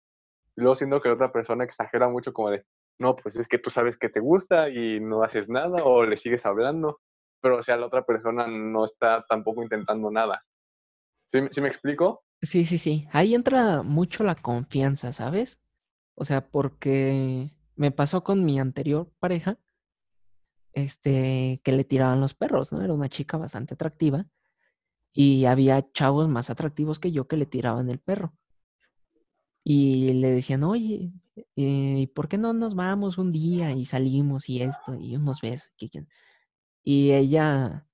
Luego 0.56 0.76
siendo 0.76 1.00
que 1.00 1.10
la 1.10 1.16
otra 1.16 1.32
persona 1.32 1.64
exagera 1.64 2.10
mucho 2.10 2.34
como 2.34 2.50
de, 2.50 2.66
no, 3.00 3.16
pues 3.16 3.36
es 3.38 3.48
que 3.48 3.60
tú 3.60 3.70
sabes 3.70 3.98
que 3.98 4.10
te 4.10 4.20
gusta 4.20 4.70
y 4.70 5.00
no 5.00 5.24
haces 5.24 5.48
nada 5.48 5.84
o 5.84 6.04
le 6.04 6.18
sigues 6.18 6.46
hablando, 6.46 7.00
pero 7.40 7.60
o 7.60 7.64
sea, 7.64 7.78
la 7.78 7.86
otra 7.86 8.04
persona 8.04 8.48
no 8.48 8.84
está 8.84 9.24
tampoco 9.30 9.62
intentando 9.62 10.10
nada. 10.12 10.44
¿Sí, 11.26 11.40
¿Sí 11.52 11.62
me 11.62 11.68
explico? 11.68 12.24
Sí, 12.42 12.66
sí, 12.66 12.78
sí. 12.78 13.08
Ahí 13.12 13.36
entra 13.36 13.84
mucho 13.84 14.24
la 14.24 14.36
confianza, 14.36 15.14
¿sabes? 15.14 15.60
O 16.16 16.26
sea, 16.26 16.50
porque 16.50 17.52
me 17.76 17.92
pasó 17.92 18.24
con 18.24 18.44
mi 18.44 18.60
anterior 18.60 19.12
pareja, 19.20 19.58
este, 20.74 21.62
que 21.64 21.72
le 21.72 21.84
tiraban 21.84 22.20
los 22.20 22.34
perros, 22.34 22.72
¿no? 22.72 22.82
Era 22.82 22.94
una 22.94 23.10
chica 23.10 23.38
bastante 23.38 23.76
atractiva 23.76 24.26
y 25.14 25.46
había 25.46 25.92
chavos 25.94 26.28
más 26.28 26.50
atractivos 26.50 27.00
que 27.00 27.12
yo 27.12 27.28
que 27.28 27.38
le 27.38 27.46
tiraban 27.46 27.90
el 27.90 28.00
perro. 28.00 28.34
Y 29.64 30.14
le 30.14 30.32
decían, 30.32 30.64
oye, 30.64 31.14
eh, 31.56 32.00
¿y 32.02 32.08
por 32.08 32.28
qué 32.28 32.38
no 32.38 32.54
nos 32.54 32.76
vamos 32.76 33.18
un 33.18 33.32
día 33.32 33.72
y 33.72 33.86
salimos 33.86 34.50
y 34.50 34.62
esto 34.62 34.96
y 34.96 35.16
unos 35.16 35.42
besos? 35.42 35.72
Y 36.84 37.12
ella, 37.12 37.88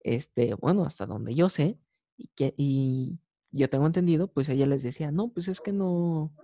este, 0.00 0.54
bueno, 0.54 0.84
hasta 0.84 1.06
donde 1.06 1.34
yo 1.34 1.48
sé, 1.48 1.78
y, 2.18 2.28
que, 2.34 2.54
y 2.58 3.18
yo 3.50 3.70
tengo 3.70 3.86
entendido, 3.86 4.28
pues 4.28 4.48
ella 4.48 4.66
les 4.66 4.82
decía, 4.82 5.10
no, 5.10 5.28
pues 5.32 5.48
es 5.48 5.60
que 5.60 5.72
no, 5.72 6.34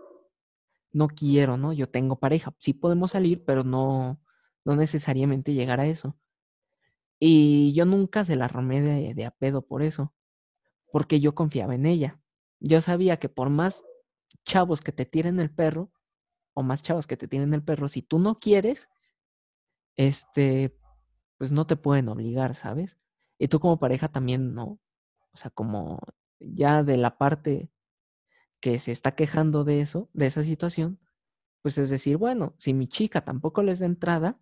no 0.92 1.09
quiero, 1.09 1.56
¿no? 1.56 1.73
Yo 1.73 1.88
tengo 1.88 2.18
pareja, 2.18 2.54
sí 2.59 2.73
podemos 2.73 3.12
salir, 3.12 3.44
pero 3.44 3.64
no, 3.64 4.20
no 4.64 4.76
necesariamente 4.76 5.54
llegar 5.54 5.80
a 5.80 5.87
eso. 5.87 6.16
Y 7.21 7.73
yo 7.75 7.85
nunca 7.85 8.25
se 8.25 8.35
la 8.35 8.49
romé 8.49 8.81
de, 8.81 9.15
de 9.15 9.25
a 9.27 9.31
pedo 9.31 9.62
por 9.62 9.83
eso, 9.83 10.15
porque 10.91 11.21
yo 11.21 11.35
confiaba 11.35 11.75
en 11.75 11.87
ella. 11.87 12.21
Yo 12.61 12.81
sabía 12.81 13.19
que 13.19 13.29
por 13.29 13.50
más 13.50 13.85
chavos 14.45 14.81
que 14.81 14.93
te 14.93 15.05
tiren 15.05 15.39
el 15.39 15.50
perro, 15.50 15.93
o 16.55 16.62
más 16.62 16.83
chavos 16.83 17.07
que 17.07 17.17
te 17.17 17.29
tiren 17.29 17.55
el 17.55 17.62
perro, 17.62 17.89
si 17.89 18.03
tú 18.03 18.19
no 18.19 18.39
quieres, 18.39 18.89
este, 19.97 20.77
pues 21.37 21.53
no 21.53 21.67
te 21.67 21.77
pueden 21.77 22.09
obligar, 22.09 22.57
¿sabes? 22.57 22.99
Y 23.39 23.49
tú 23.49 23.61
como 23.61 23.79
pareja 23.79 24.09
también, 24.09 24.55
¿no? 24.55 24.81
O 25.33 25.37
sea, 25.37 25.50
como 25.50 26.00
ya 26.39 26.83
de 26.83 26.97
la 26.97 27.19
parte 27.19 27.71
que 28.61 28.79
se 28.79 28.93
está 28.93 29.15
quejando 29.15 29.65
de 29.65 29.81
eso, 29.81 30.09
de 30.12 30.27
esa 30.27 30.43
situación, 30.43 30.99
pues 31.62 31.79
es 31.79 31.91
decir, 31.91 32.17
bueno, 32.17 32.55
si 32.59 32.75
mi 32.75 32.89
chica 32.89 33.23
tampoco 33.23 33.62
les 33.62 33.79
da 33.79 33.87
entrada, 33.87 34.39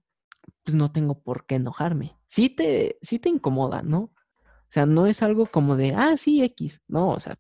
pues 0.65 0.75
no 0.75 0.93
tengo 0.93 1.21
por 1.23 1.47
qué 1.47 1.57
enojarme. 1.57 2.19
Sí 2.27 2.51
te, 2.51 2.99
te 3.01 3.29
incomoda, 3.29 3.83
¿no? 3.83 4.01
O 4.01 4.71
sea, 4.71 4.87
no 4.87 5.07
es 5.07 5.23
algo 5.23 5.47
como 5.47 5.77
de, 5.77 5.95
ah, 5.95 6.17
sí, 6.17 6.43
X, 6.43 6.83
no, 6.89 7.11
o 7.11 7.21
sea, 7.21 7.39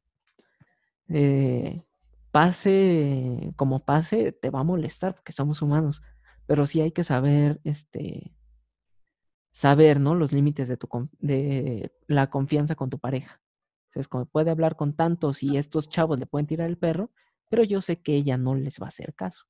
eh, 1.08 1.84
pase 2.30 3.52
como 3.56 3.84
pase, 3.84 4.32
te 4.32 4.50
va 4.50 4.60
a 4.60 4.64
molestar 4.64 5.14
porque 5.14 5.32
somos 5.32 5.60
humanos, 5.62 6.02
pero 6.46 6.66
sí 6.66 6.80
hay 6.80 6.92
que 6.92 7.04
saber, 7.04 7.60
este, 7.64 8.34
saber, 9.52 10.00
¿no? 10.00 10.14
Los 10.14 10.32
límites 10.32 10.68
de, 10.68 10.76
tu, 10.76 10.88
de 11.18 11.92
la 12.06 12.30
confianza 12.30 12.74
con 12.74 12.90
tu 12.90 12.98
pareja. 12.98 13.42
Es 13.94 14.08
como 14.08 14.26
puede 14.26 14.50
hablar 14.50 14.76
con 14.76 14.94
tantos 14.94 15.42
y 15.42 15.56
estos 15.56 15.88
chavos 15.88 16.18
le 16.18 16.26
pueden 16.26 16.46
tirar 16.46 16.68
el 16.68 16.78
perro, 16.78 17.10
pero 17.50 17.64
yo 17.64 17.80
sé 17.80 18.00
que 18.00 18.14
ella 18.14 18.36
no 18.38 18.54
les 18.54 18.80
va 18.80 18.86
a 18.86 18.88
hacer 18.90 19.14
caso. 19.14 19.44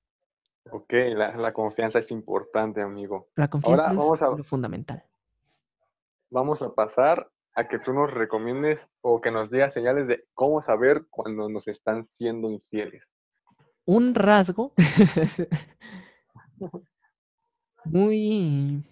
Ok, 0.71 0.93
la, 1.15 1.37
la 1.37 1.53
confianza 1.53 1.99
es 1.99 2.11
importante, 2.11 2.83
amigo. 2.83 3.29
La 3.37 3.49
confianza 3.49 3.83
Ahora 3.85 3.93
es 3.93 3.99
vamos 3.99 4.23
a, 4.23 4.29
lo 4.31 4.45
fundamental. 4.45 5.05
vamos 6.31 6.63
a 6.63 6.75
pasar 6.75 7.31
a 7.55 7.69
que 7.69 7.79
tú 7.79 7.93
nos 7.93 8.13
recomiendes 8.13 8.89
o 9.01 9.21
que 9.21 9.31
nos 9.31 9.51
digas 9.51 9.73
señales 9.73 10.07
de 10.07 10.27
cómo 10.35 10.63
saber 10.63 11.07
cuando 11.11 11.49
nos 11.49 11.69
están 11.69 12.05
siendo 12.05 12.51
infieles. 12.51 13.13
Un 13.85 14.15
rasgo 14.15 14.75
muy, 17.85 18.85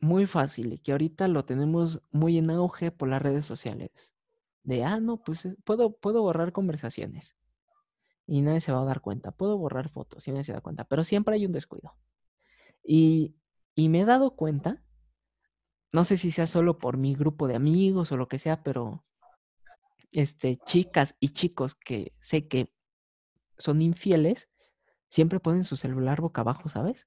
muy 0.00 0.26
fácil 0.26 0.74
y 0.74 0.78
que 0.78 0.92
ahorita 0.92 1.28
lo 1.28 1.44
tenemos 1.44 2.00
muy 2.10 2.38
en 2.38 2.50
auge 2.50 2.90
por 2.90 3.08
las 3.08 3.22
redes 3.22 3.46
sociales. 3.46 3.90
De, 4.64 4.84
ah, 4.84 5.00
no, 5.00 5.22
pues 5.24 5.44
eh, 5.46 5.56
puedo, 5.64 5.96
puedo 5.96 6.22
borrar 6.22 6.52
conversaciones 6.52 7.34
y 8.26 8.42
nadie 8.42 8.60
se 8.60 8.72
va 8.72 8.82
a 8.82 8.84
dar 8.84 9.00
cuenta. 9.00 9.32
Puedo 9.32 9.58
borrar 9.58 9.88
fotos 9.88 10.26
y 10.26 10.32
nadie 10.32 10.44
se 10.44 10.52
da 10.52 10.60
cuenta, 10.60 10.84
pero 10.84 11.04
siempre 11.04 11.34
hay 11.34 11.46
un 11.46 11.52
descuido. 11.52 11.94
Y, 12.84 13.36
y 13.74 13.88
me 13.88 14.00
he 14.00 14.04
dado 14.04 14.36
cuenta, 14.36 14.82
no 15.92 16.04
sé 16.04 16.16
si 16.16 16.30
sea 16.30 16.46
solo 16.46 16.78
por 16.78 16.96
mi 16.96 17.14
grupo 17.14 17.46
de 17.46 17.54
amigos 17.54 18.12
o 18.12 18.16
lo 18.16 18.28
que 18.28 18.38
sea, 18.38 18.62
pero 18.62 19.04
este, 20.10 20.58
chicas 20.66 21.16
y 21.20 21.30
chicos 21.30 21.74
que 21.74 22.14
sé 22.20 22.48
que 22.48 22.72
son 23.58 23.82
infieles, 23.82 24.48
siempre 25.08 25.40
ponen 25.40 25.64
su 25.64 25.76
celular 25.76 26.20
boca 26.20 26.40
abajo, 26.40 26.68
¿sabes? 26.68 27.06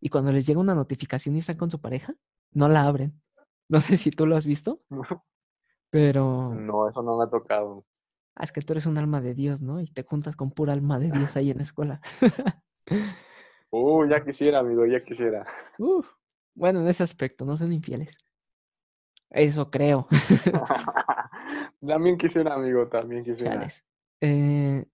Y 0.00 0.08
cuando 0.08 0.32
les 0.32 0.46
llega 0.46 0.60
una 0.60 0.74
notificación 0.74 1.34
y 1.34 1.38
están 1.38 1.56
con 1.56 1.70
su 1.70 1.80
pareja, 1.80 2.14
no 2.52 2.68
la 2.68 2.82
abren. 2.82 3.20
No 3.68 3.80
sé 3.80 3.96
si 3.96 4.10
tú 4.10 4.26
lo 4.26 4.36
has 4.36 4.46
visto, 4.46 4.82
pero 5.88 6.54
No, 6.54 6.88
eso 6.90 7.02
no 7.02 7.16
me 7.16 7.24
ha 7.24 7.30
tocado. 7.30 7.86
Ah, 8.34 8.44
es 8.44 8.52
que 8.52 8.60
tú 8.62 8.72
eres 8.72 8.86
un 8.86 8.98
alma 8.98 9.20
de 9.20 9.34
Dios, 9.34 9.62
¿no? 9.62 9.80
Y 9.80 9.86
te 9.86 10.02
juntas 10.02 10.36
con 10.36 10.50
pura 10.50 10.72
alma 10.72 10.98
de 10.98 11.10
Dios 11.10 11.36
ahí 11.36 11.50
en 11.50 11.58
la 11.58 11.62
escuela. 11.62 12.00
Uh, 13.70 14.06
ya 14.06 14.22
quisiera, 14.22 14.58
amigo, 14.58 14.84
ya 14.84 15.02
quisiera. 15.02 15.46
Uf, 15.78 16.06
bueno, 16.54 16.80
en 16.80 16.88
ese 16.88 17.02
aspecto, 17.02 17.44
no 17.44 17.56
son 17.56 17.72
infieles. 17.72 18.14
Eso 19.30 19.70
creo. 19.70 20.06
También 21.86 22.18
quisiera, 22.18 22.54
amigo, 22.54 22.86
también 22.88 23.24
quisiera. 23.24 23.66
Eh, 24.20 24.84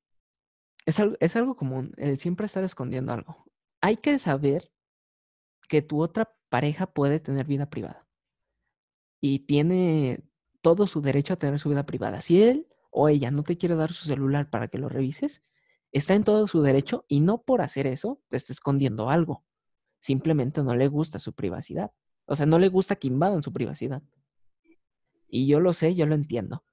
es, 0.87 1.01
algo, 1.01 1.17
es 1.21 1.37
algo 1.37 1.57
común, 1.57 1.93
el 1.97 2.19
siempre 2.19 2.47
estar 2.47 2.65
escondiendo 2.65 3.13
algo. 3.13 3.45
Hay 3.81 3.97
que 3.99 4.19
saber 4.19 4.71
que 5.69 5.83
tu 5.83 6.01
otra 6.01 6.33
pareja 6.49 6.87
puede 6.87 7.21
tener 7.21 7.47
vida 7.47 7.69
privada. 7.69 8.07
Y 9.21 9.41
tiene 9.41 10.21
todo 10.63 10.87
su 10.87 11.03
derecho 11.03 11.35
a 11.35 11.39
tener 11.39 11.59
su 11.59 11.69
vida 11.69 11.85
privada. 11.85 12.21
Si 12.21 12.43
él 12.43 12.69
o 12.91 13.09
ella 13.09 13.31
no 13.31 13.43
te 13.43 13.59
quiere 13.59 13.75
dar 13.75 13.93
su 13.93 14.07
celular 14.07 14.51
para 14.51 14.69
que 14.69 14.79
lo 14.79 14.89
revises, 14.89 15.43
está 15.93 16.15
en 16.15 16.25
todo 16.25 16.47
su 16.47 16.63
derecho 16.63 17.05
y 17.09 17.21
no 17.21 17.43
por 17.43 17.61
hacer 17.61 17.87
eso 17.87 18.21
te 18.29 18.37
está 18.37 18.53
escondiendo 18.53 19.11
algo. 19.11 19.45
Simplemente 20.01 20.63
no 20.63 20.77
le 20.77 20.89
gusta 20.89 21.19
su 21.19 21.33
privacidad. 21.33 21.93
O 22.27 22.37
sea, 22.37 22.47
no 22.47 22.59
le 22.59 22.69
gusta 22.69 22.97
que 22.97 23.09
invadan 23.09 23.43
su 23.43 23.53
privacidad. 23.53 24.03
Y 25.29 25.47
yo 25.47 25.61
lo 25.61 25.73
sé, 25.73 25.95
yo 25.95 26.07
lo 26.07 26.15
entiendo. 26.15 26.65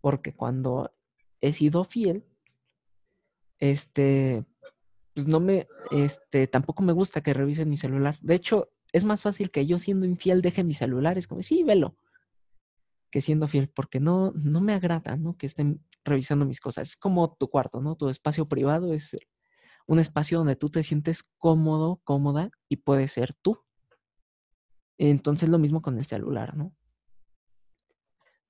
Porque 0.00 0.34
cuando 0.34 0.92
he 1.40 1.52
sido 1.52 1.84
fiel, 1.84 2.24
este, 3.58 4.44
pues 5.14 5.26
no 5.26 5.40
me, 5.40 5.68
este, 5.90 6.46
tampoco 6.46 6.82
me 6.82 6.92
gusta 6.92 7.22
que 7.22 7.34
revisen 7.34 7.68
mi 7.68 7.76
celular. 7.76 8.16
De 8.20 8.34
hecho, 8.34 8.70
es 8.92 9.04
más 9.04 9.22
fácil 9.22 9.50
que 9.50 9.66
yo 9.66 9.78
siendo 9.78 10.06
infiel 10.06 10.42
deje 10.42 10.64
mi 10.64 10.74
celular. 10.74 11.18
Es 11.18 11.26
como, 11.26 11.42
sí, 11.42 11.62
velo. 11.62 11.96
Que 13.10 13.20
siendo 13.20 13.48
fiel, 13.48 13.68
porque 13.68 14.00
no, 14.00 14.32
no 14.32 14.60
me 14.60 14.72
agrada, 14.74 15.16
¿no? 15.16 15.36
Que 15.36 15.46
estén 15.46 15.84
revisando 16.04 16.46
mis 16.46 16.60
cosas. 16.60 16.90
Es 16.90 16.96
como 16.96 17.34
tu 17.36 17.48
cuarto, 17.50 17.80
¿no? 17.80 17.96
Tu 17.96 18.08
espacio 18.08 18.46
privado 18.48 18.92
es 18.94 19.16
un 19.86 19.98
espacio 19.98 20.38
donde 20.38 20.56
tú 20.56 20.70
te 20.70 20.82
sientes 20.82 21.24
cómodo, 21.38 22.00
cómoda 22.04 22.50
y 22.68 22.76
puedes 22.76 23.12
ser 23.12 23.34
tú. 23.34 23.58
Entonces 24.98 25.48
lo 25.48 25.58
mismo 25.58 25.82
con 25.82 25.98
el 25.98 26.06
celular, 26.06 26.56
¿no? 26.56 26.74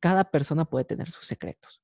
Cada 0.00 0.30
persona 0.30 0.64
puede 0.64 0.84
tener 0.84 1.10
sus 1.10 1.26
secretos. 1.26 1.80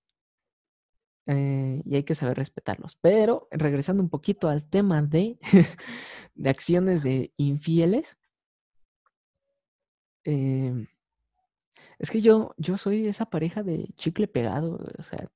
eh, 1.27 1.83
y 1.85 1.97
hay 1.97 2.05
que 2.05 2.15
saber 2.15 2.37
respetarlos. 2.37 2.97
Pero 3.01 3.49
regresando 3.51 4.03
un 4.03 4.11
poquito 4.11 4.49
al 4.49 4.69
tema 4.69 5.03
de, 5.03 5.39
de 6.35 6.51
acciones 6.51 7.03
de 7.03 7.33
infieles, 7.37 8.17
eh, 10.25 10.87
es 11.99 12.11
que 12.11 12.21
yo, 12.21 12.55
yo 12.57 12.77
soy 12.77 13.07
esa 13.07 13.27
pareja 13.27 13.63
de 13.63 13.89
chicle 13.97 14.29
pegado, 14.29 14.79
o 14.99 15.03
sea, 15.03 15.29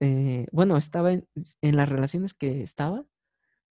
eh, 0.00 0.46
bueno, 0.52 0.76
estaba 0.76 1.12
en, 1.12 1.28
en 1.60 1.76
las 1.76 1.88
relaciones 1.88 2.34
que 2.34 2.62
estaba, 2.62 3.04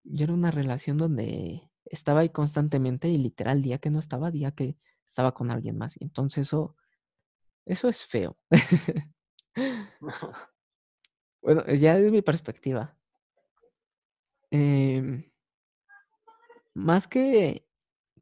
yo 0.05 0.25
era 0.25 0.33
una 0.33 0.51
relación 0.51 0.99
donde 0.99 1.71
estaba 1.85 2.21
ahí 2.21 2.31
constantemente 2.31 3.09
y 3.09 3.19
literal 3.19 3.63
día 3.63 3.79
que 3.79 3.91
no 3.91 3.99
estaba, 3.99 4.31
día 4.31 4.53
que 4.53 4.77
estaba 5.09 5.33
con 5.35 5.51
alguien 5.51 5.77
más. 5.79 5.97
Y 6.01 6.05
entonces 6.05 6.49
eso, 6.49 6.77
eso 7.67 7.89
es 7.89 8.05
feo. 8.05 8.37
Bueno, 11.43 11.65
ya 11.67 11.99
es 11.99 12.13
mi 12.13 12.23
perspectiva. 12.23 12.97
Em, 14.51 15.25
más 16.75 17.09
que 17.09 17.67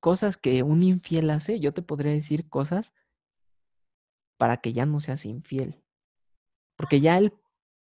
cosas 0.00 0.36
que 0.38 0.62
un 0.62 0.82
infiel 0.82 1.28
hace, 1.28 1.60
yo 1.60 1.74
te 1.74 1.82
podría 1.82 2.12
decir 2.12 2.48
cosas 2.48 2.94
para 4.40 4.56
que 4.56 4.72
ya 4.72 4.86
no 4.86 5.00
seas 5.00 5.26
infiel. 5.26 5.84
Porque 6.74 7.02
ya 7.02 7.18
el 7.18 7.34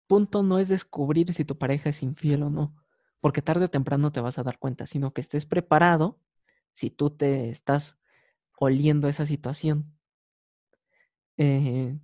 punto 0.07 0.41
no 0.41 0.57
es 0.57 0.69
descubrir 0.69 1.33
si 1.33 1.43
tu 1.43 1.57
pareja 1.57 1.89
es 1.89 2.01
infiel 2.01 2.43
o 2.43 2.49
no, 2.49 2.73
porque 3.19 3.41
tarde 3.41 3.65
o 3.65 3.69
temprano 3.69 4.13
te 4.13 4.21
vas 4.21 4.37
a 4.37 4.43
dar 4.43 4.57
cuenta, 4.57 4.85
sino 4.85 5.13
que 5.13 5.19
estés 5.19 5.45
preparado 5.45 6.17
si 6.71 6.89
tú 6.89 7.09
te 7.09 7.49
estás 7.49 7.99
oliendo 8.57 9.09
esa 9.09 9.25
situación. 9.25 9.99
Eh, 11.35 11.99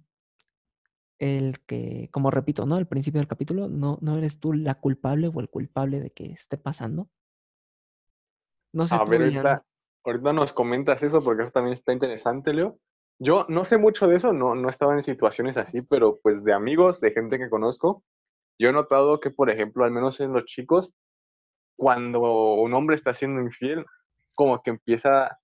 el 1.18 1.62
que, 1.62 2.10
como 2.12 2.30
repito, 2.30 2.66
¿no? 2.66 2.76
Al 2.76 2.90
principio 2.90 3.22
del 3.22 3.30
capítulo, 3.30 3.70
no, 3.70 4.00
no 4.02 4.18
eres 4.18 4.38
tú 4.38 4.52
la 4.52 4.76
culpable 4.76 5.32
o 5.34 5.40
el 5.40 5.50
culpable 5.50 6.02
de 6.02 6.12
que 6.12 6.26
esté 6.34 6.58
pasando. 6.58 7.08
No 8.74 8.86
sé 8.86 8.96
A 8.96 9.06
tú, 9.06 9.12
ver, 9.12 9.22
ahorita, 9.22 9.66
ahorita 10.04 10.34
nos 10.34 10.52
comentas 10.52 11.04
eso 11.04 11.24
porque 11.24 11.44
eso 11.44 11.52
también 11.54 11.76
está 11.76 11.94
interesante, 11.94 12.54
Leo. 12.54 12.82
Yo 13.24 13.46
no 13.50 13.66
sé 13.66 13.78
mucho 13.78 14.08
de 14.08 14.16
eso, 14.18 14.34
no, 14.34 14.56
no 14.56 14.68
estaba 14.70 14.94
en 14.94 15.04
situaciones 15.04 15.58
así, 15.58 15.82
pero 15.84 16.20
pues 16.24 16.44
de 16.44 16.54
amigos, 16.54 17.00
de 17.02 17.12
gente 17.12 17.38
que 17.38 17.50
conozco, 17.52 18.04
yo 18.60 18.70
he 18.70 18.74
notado 18.74 19.20
que, 19.20 19.30
por 19.30 19.50
ejemplo, 19.52 19.86
al 19.86 19.92
menos 19.92 20.20
en 20.20 20.34
los 20.34 20.46
chicos, 20.46 20.94
cuando 21.78 22.20
un 22.56 22.74
hombre 22.74 22.96
está 22.96 23.14
siendo 23.14 23.42
infiel, 23.42 23.86
como 24.36 24.62
que 24.64 24.72
empieza 24.72 25.40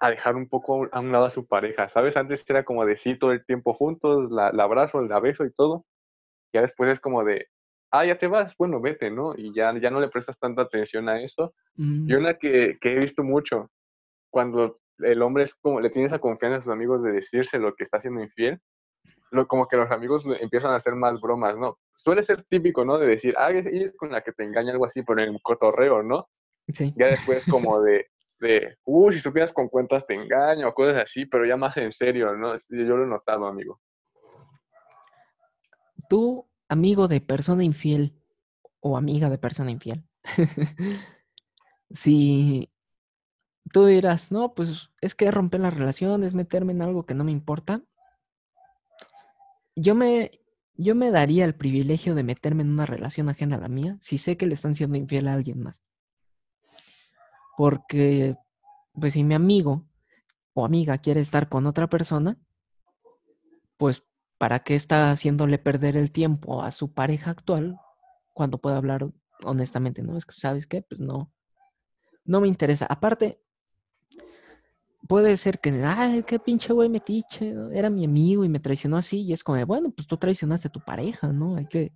a 0.00 0.10
dejar 0.10 0.34
un 0.36 0.48
poco 0.48 0.88
a 0.90 1.00
un 1.00 1.12
lado 1.12 1.26
a 1.26 1.30
su 1.30 1.46
pareja, 1.46 1.88
¿sabes? 1.88 2.16
Antes 2.16 2.44
era 2.50 2.64
como 2.64 2.84
de 2.84 2.96
sí 2.96 3.16
todo 3.16 3.30
el 3.32 3.44
tiempo 3.44 3.74
juntos, 3.74 4.30
la, 4.32 4.50
la 4.52 4.64
abrazo, 4.64 5.00
la 5.02 5.20
beso 5.20 5.44
y 5.44 5.52
todo. 5.52 5.86
Ya 6.52 6.60
después 6.62 6.90
es 6.90 7.00
como 7.00 7.24
de, 7.24 7.46
ah, 7.92 8.04
ya 8.04 8.18
te 8.18 8.26
vas, 8.26 8.56
bueno, 8.56 8.80
vete, 8.80 9.10
¿no? 9.10 9.34
Y 9.36 9.54
ya, 9.54 9.72
ya 9.80 9.90
no 9.90 10.00
le 10.00 10.08
prestas 10.08 10.38
tanta 10.38 10.62
atención 10.62 11.08
a 11.08 11.22
eso. 11.22 11.54
Mm, 11.76 12.10
Y 12.10 12.14
una 12.14 12.34
que, 12.34 12.78
que 12.80 12.94
he 12.94 12.98
visto 12.98 13.22
mucho, 13.22 13.70
cuando 14.30 14.81
el 15.04 15.22
hombre 15.22 15.44
es 15.44 15.54
como, 15.54 15.80
le 15.80 15.90
tiene 15.90 16.06
esa 16.06 16.18
confianza 16.18 16.58
a 16.58 16.62
sus 16.62 16.72
amigos 16.72 17.02
de 17.02 17.12
decirse 17.12 17.58
lo 17.58 17.74
que 17.74 17.84
está 17.84 17.96
haciendo 17.98 18.22
infiel, 18.22 18.60
lo, 19.30 19.46
como 19.46 19.66
que 19.66 19.76
los 19.76 19.90
amigos 19.90 20.26
empiezan 20.40 20.72
a 20.72 20.76
hacer 20.76 20.94
más 20.94 21.20
bromas, 21.20 21.56
¿no? 21.56 21.78
Suele 21.96 22.22
ser 22.22 22.44
típico, 22.44 22.84
¿no? 22.84 22.98
De 22.98 23.06
decir, 23.06 23.34
ah, 23.38 23.50
es- 23.50 23.94
con 23.96 24.10
la 24.10 24.22
que 24.22 24.32
te 24.32 24.44
engaña 24.44 24.72
algo 24.72 24.84
así, 24.86 25.02
pero 25.02 25.22
en 25.22 25.30
el 25.34 25.42
cotorreo, 25.42 26.02
¿no? 26.02 26.28
sí. 26.68 26.92
Ya 26.96 27.08
después 27.08 27.46
como 27.46 27.80
de, 27.82 28.06
de, 28.40 28.76
uy, 28.84 29.12
si 29.12 29.20
supieras 29.20 29.52
con 29.52 29.68
cuentas 29.68 30.06
te 30.06 30.14
engaño, 30.14 30.68
o 30.68 30.74
cosas 30.74 31.04
así, 31.04 31.26
pero 31.26 31.44
ya 31.46 31.56
más 31.56 31.76
en 31.76 31.92
serio, 31.92 32.34
¿no? 32.36 32.54
Yo 32.56 32.96
lo 32.96 33.04
he 33.04 33.06
notado, 33.06 33.46
amigo. 33.46 33.80
Tú, 36.08 36.48
amigo 36.68 37.08
de 37.08 37.20
persona 37.20 37.64
infiel 37.64 38.14
o 38.80 38.96
amiga 38.96 39.30
de 39.30 39.38
persona 39.38 39.70
infiel, 39.70 40.04
si 41.90 42.71
tú 43.70 43.86
dirás, 43.86 44.32
no, 44.32 44.54
pues 44.54 44.90
es 45.00 45.14
que 45.14 45.30
romper 45.30 45.60
la 45.60 45.70
relación, 45.70 46.24
es 46.24 46.34
meterme 46.34 46.72
en 46.72 46.82
algo 46.82 47.06
que 47.06 47.14
no 47.14 47.24
me 47.24 47.32
importa, 47.32 47.82
yo 49.74 49.94
me, 49.94 50.30
yo 50.74 50.94
me 50.94 51.10
daría 51.10 51.44
el 51.44 51.54
privilegio 51.54 52.14
de 52.14 52.22
meterme 52.22 52.62
en 52.62 52.70
una 52.70 52.86
relación 52.86 53.28
ajena 53.28 53.56
a 53.56 53.60
la 53.60 53.68
mía 53.68 53.98
si 54.00 54.18
sé 54.18 54.36
que 54.36 54.46
le 54.46 54.54
están 54.54 54.74
siendo 54.74 54.96
infiel 54.96 55.28
a 55.28 55.34
alguien 55.34 55.62
más. 55.62 55.76
Porque, 57.56 58.36
pues 58.98 59.12
si 59.12 59.24
mi 59.24 59.34
amigo 59.34 59.86
o 60.54 60.64
amiga 60.64 60.98
quiere 60.98 61.20
estar 61.20 61.48
con 61.48 61.66
otra 61.66 61.88
persona, 61.88 62.38
pues 63.76 64.02
¿para 64.38 64.60
qué 64.60 64.74
está 64.74 65.10
haciéndole 65.10 65.58
perder 65.58 65.96
el 65.96 66.10
tiempo 66.10 66.62
a 66.62 66.72
su 66.72 66.92
pareja 66.92 67.30
actual 67.30 67.78
cuando 68.32 68.58
puede 68.58 68.76
hablar 68.76 69.08
honestamente? 69.44 70.02
No, 70.02 70.16
es 70.16 70.26
que, 70.26 70.34
¿sabes 70.34 70.66
qué? 70.66 70.82
Pues 70.82 71.00
no, 71.00 71.32
no 72.24 72.40
me 72.40 72.48
interesa. 72.48 72.86
Aparte, 72.86 73.40
puede 75.08 75.36
ser 75.36 75.58
que, 75.58 75.70
ay, 75.84 76.22
qué 76.22 76.38
pinche 76.38 76.72
güey 76.72 76.88
metiche, 76.88 77.54
era 77.72 77.90
mi 77.90 78.04
amigo 78.04 78.44
y 78.44 78.48
me 78.48 78.60
traicionó 78.60 78.96
así, 78.96 79.22
y 79.22 79.32
es 79.32 79.44
como, 79.44 79.56
de, 79.56 79.64
bueno, 79.64 79.90
pues 79.90 80.06
tú 80.06 80.16
traicionaste 80.16 80.68
a 80.68 80.72
tu 80.72 80.80
pareja, 80.80 81.28
¿no? 81.28 81.56
Hay 81.56 81.66
que, 81.66 81.92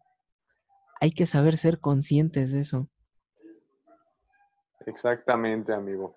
hay 1.00 1.10
que 1.12 1.26
saber 1.26 1.56
ser 1.56 1.80
conscientes 1.80 2.52
de 2.52 2.60
eso. 2.60 2.88
Exactamente, 4.86 5.72
amigo. 5.72 6.14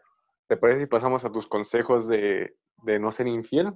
¿Te 0.47 0.57
parece 0.57 0.81
si 0.81 0.85
pasamos 0.85 1.25
a 1.25 1.31
tus 1.31 1.47
consejos 1.47 2.07
de, 2.07 2.55
de 2.83 2.99
no 2.99 3.11
ser 3.11 3.27
infiel? 3.27 3.73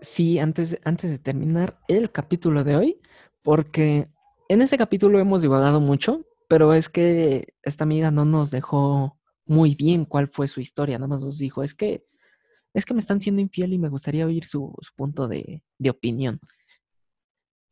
Sí, 0.00 0.38
antes, 0.38 0.80
antes 0.84 1.10
de 1.10 1.18
terminar 1.18 1.78
el 1.88 2.10
capítulo 2.10 2.64
de 2.64 2.76
hoy, 2.76 3.00
porque 3.42 4.08
en 4.48 4.62
este 4.62 4.78
capítulo 4.78 5.18
hemos 5.18 5.42
divagado 5.42 5.80
mucho, 5.80 6.24
pero 6.48 6.72
es 6.74 6.88
que 6.88 7.54
esta 7.62 7.84
amiga 7.84 8.10
no 8.10 8.24
nos 8.24 8.50
dejó 8.50 9.19
muy 9.46 9.74
bien 9.74 10.04
cuál 10.04 10.28
fue 10.28 10.48
su 10.48 10.60
historia, 10.60 10.98
nada 10.98 11.08
más 11.08 11.20
nos 11.20 11.38
dijo, 11.38 11.62
es 11.62 11.74
que, 11.74 12.04
es 12.74 12.84
que 12.84 12.94
me 12.94 13.00
están 13.00 13.20
siendo 13.20 13.40
infiel 13.40 13.72
y 13.72 13.78
me 13.78 13.88
gustaría 13.88 14.26
oír 14.26 14.44
su, 14.44 14.74
su 14.80 14.94
punto 14.94 15.28
de, 15.28 15.62
de 15.78 15.90
opinión. 15.90 16.40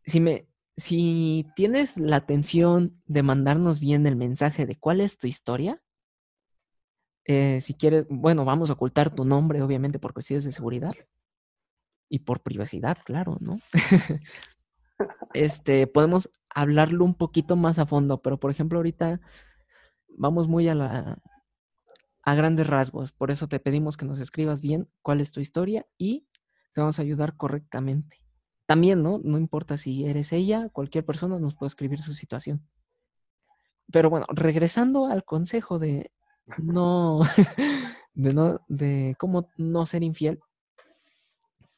Si 0.04 0.20
me, 0.20 0.48
si 0.76 1.46
tienes 1.57 1.96
la 1.96 2.16
atención 2.16 3.02
de 3.07 3.22
mandarnos 3.22 3.81
bien 3.81 4.07
el 4.07 4.16
mensaje 4.16 4.64
de 4.64 4.76
cuál 4.76 5.00
es 5.00 5.18
tu 5.18 5.26
historia, 5.26 5.83
eh, 7.24 7.61
si 7.61 7.74
quieres, 7.74 8.07
bueno, 8.09 8.46
vamos 8.46 8.70
a 8.70 8.72
ocultar 8.72 9.14
tu 9.14 9.24
nombre, 9.24 9.61
obviamente, 9.61 9.98
por 9.98 10.14
cuestiones 10.14 10.44
de 10.44 10.52
seguridad 10.52 10.92
y 12.09 12.20
por 12.20 12.40
privacidad, 12.40 12.96
claro, 13.04 13.37
¿no? 13.40 13.59
este, 15.35 15.87
podemos 15.87 16.31
hablarlo 16.48 17.04
un 17.04 17.14
poquito 17.14 17.54
más 17.54 17.78
a 17.78 17.87
fondo, 17.87 18.22
pero 18.22 18.40
por 18.40 18.50
ejemplo, 18.50 18.78
ahorita 18.78 19.20
vamos 20.16 20.48
muy 20.48 20.68
a 20.68 20.74
la 20.74 21.18
a 22.28 22.34
grandes 22.34 22.66
rasgos, 22.66 23.10
por 23.10 23.30
eso 23.30 23.48
te 23.48 23.58
pedimos 23.58 23.96
que 23.96 24.04
nos 24.04 24.18
escribas 24.18 24.60
bien 24.60 24.86
cuál 25.00 25.22
es 25.22 25.32
tu 25.32 25.40
historia 25.40 25.86
y 25.96 26.26
te 26.74 26.82
vamos 26.82 26.98
a 26.98 27.02
ayudar 27.02 27.38
correctamente. 27.38 28.18
También, 28.66 29.02
¿no? 29.02 29.18
No 29.24 29.38
importa 29.38 29.78
si 29.78 30.04
eres 30.04 30.34
ella, 30.34 30.68
cualquier 30.68 31.06
persona 31.06 31.38
nos 31.38 31.54
puede 31.54 31.68
escribir 31.68 32.00
su 32.00 32.14
situación. 32.14 32.68
Pero 33.90 34.10
bueno, 34.10 34.26
regresando 34.28 35.06
al 35.06 35.24
consejo 35.24 35.78
de 35.78 36.12
no, 36.58 37.20
de 38.12 38.34
no, 38.34 38.60
de 38.68 39.16
cómo 39.18 39.48
no 39.56 39.86
ser 39.86 40.02
infiel. 40.02 40.38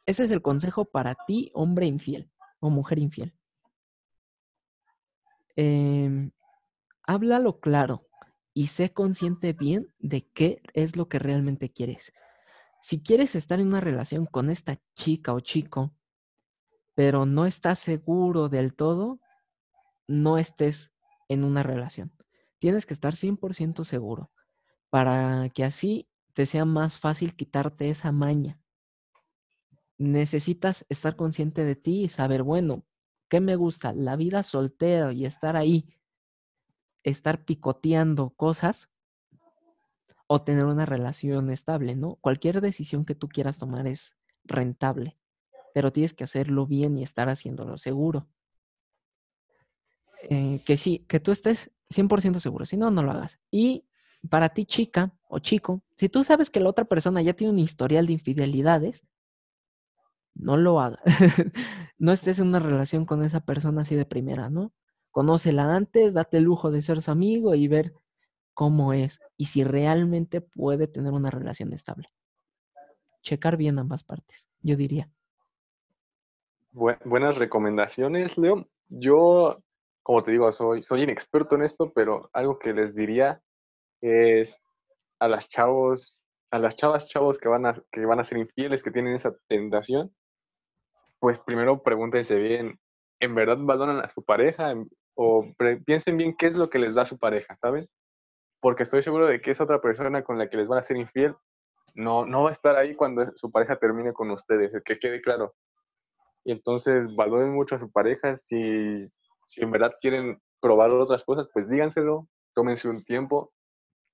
Ese 0.04 0.24
es 0.24 0.32
el 0.32 0.42
consejo 0.42 0.84
para 0.84 1.14
ti, 1.28 1.52
hombre 1.54 1.86
infiel 1.86 2.28
o 2.58 2.70
mujer 2.70 2.98
infiel. 2.98 3.32
Eh, 5.54 6.32
háblalo 7.04 7.60
claro 7.60 8.09
y 8.54 8.68
sé 8.68 8.92
consciente 8.92 9.52
bien 9.52 9.92
de 9.98 10.26
qué 10.28 10.62
es 10.74 10.96
lo 10.96 11.08
que 11.08 11.18
realmente 11.18 11.70
quieres. 11.70 12.12
Si 12.82 13.02
quieres 13.02 13.34
estar 13.34 13.60
en 13.60 13.68
una 13.68 13.80
relación 13.80 14.26
con 14.26 14.50
esta 14.50 14.80
chica 14.94 15.34
o 15.34 15.40
chico 15.40 15.94
pero 17.00 17.24
no 17.24 17.46
estás 17.46 17.78
seguro 17.78 18.50
del 18.50 18.74
todo, 18.74 19.20
no 20.06 20.36
estés 20.36 20.92
en 21.30 21.44
una 21.44 21.62
relación. 21.62 22.12
Tienes 22.58 22.84
que 22.84 22.92
estar 22.92 23.14
100% 23.16 23.84
seguro 23.84 24.30
para 24.90 25.48
que 25.48 25.64
así 25.64 26.10
te 26.34 26.44
sea 26.44 26.66
más 26.66 26.98
fácil 26.98 27.34
quitarte 27.36 27.88
esa 27.88 28.12
maña. 28.12 28.60
Necesitas 29.96 30.84
estar 30.90 31.16
consciente 31.16 31.64
de 31.64 31.74
ti 31.74 32.02
y 32.02 32.08
saber, 32.08 32.42
bueno, 32.42 32.84
¿qué 33.30 33.40
me 33.40 33.56
gusta? 33.56 33.94
La 33.94 34.16
vida 34.16 34.42
soltera 34.42 35.12
y 35.12 35.24
estar 35.24 35.56
ahí, 35.56 35.88
estar 37.02 37.44
picoteando 37.44 38.30
cosas 38.30 38.90
o 40.26 40.42
tener 40.42 40.64
una 40.64 40.86
relación 40.86 41.50
estable, 41.50 41.96
¿no? 41.96 42.16
Cualquier 42.16 42.60
decisión 42.60 43.04
que 43.04 43.14
tú 43.14 43.28
quieras 43.28 43.58
tomar 43.58 43.86
es 43.86 44.16
rentable 44.44 45.20
pero 45.72 45.92
tienes 45.92 46.14
que 46.14 46.24
hacerlo 46.24 46.66
bien 46.66 46.96
y 46.98 47.02
estar 47.02 47.28
haciéndolo 47.28 47.78
seguro. 47.78 48.28
Eh, 50.28 50.60
que 50.64 50.76
sí, 50.76 51.04
que 51.08 51.20
tú 51.20 51.32
estés 51.32 51.70
100% 51.88 52.40
seguro, 52.40 52.66
si 52.66 52.76
no, 52.76 52.90
no 52.90 53.02
lo 53.02 53.12
hagas. 53.12 53.38
Y 53.50 53.86
para 54.28 54.50
ti, 54.50 54.66
chica 54.66 55.14
o 55.28 55.38
chico, 55.38 55.82
si 55.96 56.08
tú 56.08 56.24
sabes 56.24 56.50
que 56.50 56.60
la 56.60 56.68
otra 56.68 56.84
persona 56.84 57.22
ya 57.22 57.32
tiene 57.32 57.52
un 57.52 57.58
historial 57.58 58.06
de 58.06 58.12
infidelidades, 58.12 59.06
no 60.34 60.56
lo 60.56 60.80
hagas. 60.80 61.00
no 61.98 62.12
estés 62.12 62.38
en 62.38 62.48
una 62.48 62.60
relación 62.60 63.06
con 63.06 63.24
esa 63.24 63.40
persona 63.40 63.82
así 63.82 63.94
de 63.94 64.06
primera, 64.06 64.50
¿no? 64.50 64.72
Conócela 65.10 65.74
antes, 65.74 66.14
date 66.14 66.38
el 66.38 66.44
lujo 66.44 66.70
de 66.70 66.82
ser 66.82 67.02
su 67.02 67.10
amigo 67.10 67.54
y 67.54 67.68
ver 67.68 67.94
cómo 68.54 68.92
es 68.92 69.20
y 69.36 69.46
si 69.46 69.64
realmente 69.64 70.40
puede 70.40 70.86
tener 70.86 71.12
una 71.12 71.30
relación 71.30 71.72
estable. 71.72 72.08
Checar 73.22 73.56
bien 73.56 73.78
ambas 73.78 74.04
partes, 74.04 74.48
yo 74.62 74.76
diría 74.76 75.10
buenas 76.72 77.36
recomendaciones, 77.38 78.38
Leo. 78.38 78.66
Yo, 78.88 79.62
como 80.02 80.22
te 80.22 80.32
digo, 80.32 80.50
soy, 80.52 80.82
soy 80.82 81.02
inexperto 81.02 81.56
en 81.56 81.62
esto, 81.62 81.92
pero 81.92 82.30
algo 82.32 82.58
que 82.58 82.72
les 82.72 82.94
diría 82.94 83.42
es 84.00 84.60
a 85.18 85.28
las 85.28 85.48
chavos, 85.48 86.24
a 86.50 86.58
las 86.58 86.76
chavas 86.76 87.08
chavos 87.08 87.38
que 87.38 87.48
van 87.48 87.66
a, 87.66 87.82
que 87.90 88.04
van 88.06 88.20
a 88.20 88.24
ser 88.24 88.38
infieles, 88.38 88.82
que 88.82 88.90
tienen 88.90 89.14
esa 89.14 89.34
tentación, 89.48 90.14
pues 91.18 91.38
primero 91.40 91.82
pregúntense 91.82 92.36
bien, 92.36 92.80
¿en 93.20 93.34
verdad 93.34 93.58
valoran 93.60 94.00
a 94.00 94.08
su 94.08 94.24
pareja? 94.24 94.74
O 95.22 95.52
piensen 95.84 96.16
bien 96.16 96.34
qué 96.34 96.46
es 96.46 96.54
lo 96.56 96.70
que 96.70 96.78
les 96.78 96.94
da 96.94 97.04
su 97.04 97.18
pareja, 97.18 97.56
¿saben? 97.56 97.88
Porque 98.60 98.84
estoy 98.84 99.02
seguro 99.02 99.26
de 99.26 99.40
que 99.40 99.50
esa 99.50 99.64
otra 99.64 99.80
persona 99.80 100.24
con 100.24 100.38
la 100.38 100.48
que 100.48 100.56
les 100.56 100.66
van 100.66 100.78
a 100.78 100.82
ser 100.82 100.96
infiel 100.96 101.36
no, 101.94 102.24
no 102.24 102.44
va 102.44 102.50
a 102.50 102.52
estar 102.52 102.76
ahí 102.76 102.94
cuando 102.94 103.30
su 103.36 103.50
pareja 103.50 103.76
termine 103.76 104.12
con 104.12 104.30
ustedes, 104.30 104.80
que 104.84 104.98
quede 104.98 105.20
claro 105.20 105.54
y 106.44 106.52
entonces 106.52 107.14
valoren 107.14 107.52
mucho 107.52 107.74
a 107.74 107.78
su 107.78 107.90
pareja. 107.90 108.34
Si, 108.34 108.96
si 109.46 109.62
en 109.62 109.70
verdad 109.70 109.92
quieren 110.00 110.40
probar 110.60 110.90
otras 110.90 111.24
cosas, 111.24 111.48
pues 111.52 111.68
díganselo, 111.68 112.28
tómense 112.54 112.88
un 112.88 113.04
tiempo, 113.04 113.52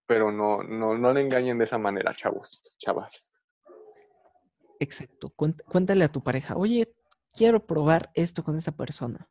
pero 0.07 0.33
no, 0.33 0.62
no, 0.62 0.97
no 0.97 1.12
le 1.12 1.21
engañen 1.21 1.59
de 1.59 1.64
esa 1.64 1.79
manera, 1.79 2.14
chavos, 2.14 2.62
chavas. 2.79 3.33
Exacto. 4.79 5.31
Cuéntale 5.31 6.05
a 6.05 6.12
tu 6.12 6.23
pareja, 6.23 6.57
oye, 6.57 6.95
quiero 7.33 7.66
probar 7.66 8.11
esto 8.14 8.45
con 8.45 8.57
esta 8.57 8.73
persona. 8.73 9.29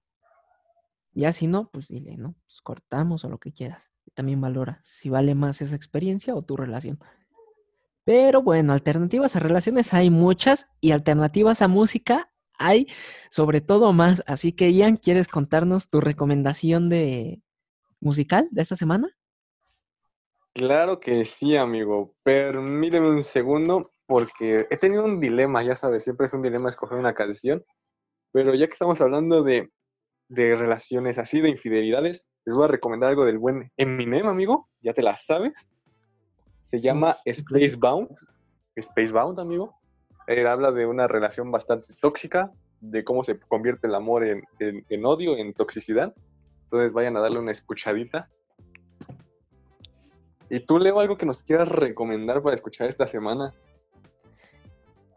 Ya 1.15 1.33
si 1.33 1.47
no, 1.47 1.69
pues 1.71 1.87
dile, 1.87 2.17
¿no? 2.17 2.35
Pues 2.45 2.61
cortamos 2.61 3.25
o 3.25 3.29
lo 3.29 3.39
que 3.39 3.51
quieras. 3.51 3.89
También 4.13 4.39
valora 4.39 4.81
si 4.85 5.09
vale 5.09 5.33
más 5.33 5.61
esa 5.61 5.75
experiencia 5.75 6.35
o 6.35 6.43
tu 6.43 6.57
relación. 6.57 6.99
Pero 8.03 8.43
bueno, 8.43 8.73
alternativas 8.73 9.35
a 9.35 9.39
relaciones 9.39 9.93
hay 9.93 10.11
muchas 10.11 10.67
y 10.79 10.91
alternativas 10.91 11.63
a 11.63 11.67
música 11.67 12.29
hay 12.57 12.87
sobre 13.29 13.61
todo 13.61 13.93
más. 13.93 14.23
Así 14.27 14.53
que, 14.53 14.71
Ian, 14.73 14.97
¿quieres 14.97 15.27
contarnos 15.27 15.87
tu 15.87 16.01
recomendación 16.01 16.89
de 16.89 17.41
musical 17.99 18.47
de 18.51 18.61
esta 18.61 18.75
semana? 18.75 19.09
Claro 20.53 20.99
que 20.99 21.25
sí, 21.25 21.55
amigo. 21.57 22.13
Permíteme 22.23 23.09
un 23.09 23.23
segundo 23.23 23.91
porque 24.05 24.67
he 24.69 24.77
tenido 24.77 25.03
un 25.03 25.19
dilema, 25.19 25.63
ya 25.63 25.75
sabes, 25.75 26.03
siempre 26.03 26.27
es 26.27 26.33
un 26.33 26.41
dilema 26.41 26.69
escoger 26.69 26.97
una 26.97 27.13
canción. 27.13 27.65
Pero 28.31 28.53
ya 28.53 28.67
que 28.67 28.73
estamos 28.73 29.01
hablando 29.01 29.43
de, 29.43 29.71
de 30.27 30.55
relaciones 30.55 31.17
así, 31.17 31.41
de 31.41 31.49
infidelidades, 31.49 32.27
les 32.45 32.55
voy 32.55 32.65
a 32.65 32.69
recomendar 32.69 33.09
algo 33.09 33.25
del 33.25 33.39
buen 33.39 33.71
Eminem, 33.75 34.27
amigo. 34.27 34.69
Ya 34.81 34.93
te 34.93 35.01
la 35.01 35.17
sabes. 35.17 35.53
Se 36.63 36.79
llama 36.79 37.17
Spacebound. 37.27 38.09
Spacebound, 38.79 39.39
amigo. 39.39 39.73
Él 40.27 40.45
habla 40.45 40.71
de 40.71 40.85
una 40.85 41.07
relación 41.07 41.51
bastante 41.51 41.93
tóxica, 41.99 42.51
de 42.81 43.03
cómo 43.03 43.23
se 43.23 43.39
convierte 43.39 43.87
el 43.87 43.95
amor 43.95 44.23
en, 44.23 45.05
odio, 45.05 45.37
en 45.37 45.53
toxicidad. 45.53 46.13
Entonces 46.65 46.93
vayan 46.93 47.17
a 47.17 47.21
darle 47.21 47.39
una 47.39 47.51
escuchadita. 47.51 48.29
¿Y 50.49 50.59
tú, 50.59 50.77
Leo, 50.77 50.99
algo 50.99 51.17
que 51.17 51.25
nos 51.25 51.41
quieras 51.41 51.69
recomendar 51.69 52.43
para 52.43 52.53
escuchar 52.53 52.89
esta 52.89 53.07
semana? 53.07 53.53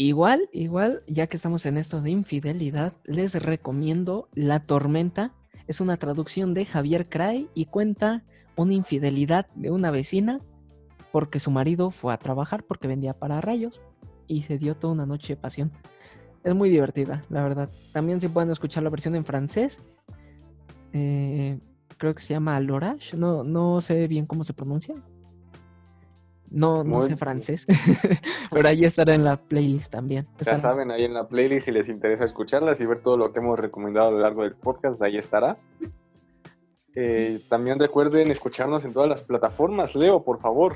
Igual, 0.00 0.48
igual, 0.52 1.02
ya 1.08 1.26
que 1.26 1.36
estamos 1.36 1.66
en 1.66 1.76
esto 1.76 2.00
de 2.00 2.10
infidelidad, 2.10 2.92
les 3.02 3.34
recomiendo 3.34 4.28
La 4.32 4.60
Tormenta. 4.60 5.34
Es 5.66 5.80
una 5.80 5.96
traducción 5.96 6.54
de 6.54 6.66
Javier 6.66 7.08
Cray 7.08 7.48
y 7.52 7.64
cuenta 7.64 8.22
una 8.54 8.74
infidelidad 8.74 9.48
de 9.56 9.72
una 9.72 9.90
vecina 9.90 10.40
porque 11.10 11.40
su 11.40 11.50
marido 11.50 11.90
fue 11.90 12.14
a 12.14 12.16
trabajar 12.16 12.62
porque 12.62 12.86
vendía 12.86 13.12
para 13.12 13.40
rayos 13.40 13.80
y 14.28 14.42
se 14.42 14.56
dio 14.56 14.76
toda 14.76 14.92
una 14.92 15.04
noche 15.04 15.34
de 15.34 15.40
pasión. 15.40 15.72
Es 16.44 16.54
muy 16.54 16.70
divertida, 16.70 17.24
la 17.28 17.42
verdad. 17.42 17.68
También 17.92 18.20
se 18.20 18.28
pueden 18.28 18.52
escuchar 18.52 18.84
la 18.84 18.90
versión 18.90 19.16
en 19.16 19.24
francés. 19.24 19.80
Eh, 20.92 21.58
creo 21.96 22.14
que 22.14 22.22
se 22.22 22.34
llama 22.34 22.60
Lorage. 22.60 23.16
No, 23.16 23.42
no 23.42 23.80
sé 23.80 24.06
bien 24.06 24.26
cómo 24.26 24.44
se 24.44 24.54
pronuncia. 24.54 24.94
No, 26.50 26.84
no 26.84 27.02
sé 27.02 27.16
francés. 27.16 27.66
Pero 28.50 28.68
ahí 28.68 28.84
estará 28.84 29.14
en 29.14 29.24
la 29.24 29.36
playlist 29.36 29.90
también. 29.90 30.26
Ya 30.44 30.58
saben, 30.58 30.90
ahí 30.90 31.04
en 31.04 31.14
la 31.14 31.28
playlist 31.28 31.66
si 31.66 31.72
les 31.72 31.88
interesa 31.88 32.24
escucharlas 32.24 32.80
y 32.80 32.86
ver 32.86 33.00
todo 33.00 33.16
lo 33.16 33.32
que 33.32 33.40
hemos 33.40 33.58
recomendado 33.58 34.08
a 34.08 34.10
lo 34.12 34.18
largo 34.20 34.42
del 34.42 34.54
podcast, 34.54 35.00
ahí 35.02 35.18
estará. 35.18 35.58
Eh, 36.94 37.44
también 37.48 37.78
recuerden 37.78 38.30
escucharnos 38.30 38.84
en 38.84 38.92
todas 38.92 39.08
las 39.08 39.22
plataformas. 39.22 39.94
Leo, 39.94 40.22
por 40.22 40.40
favor. 40.40 40.74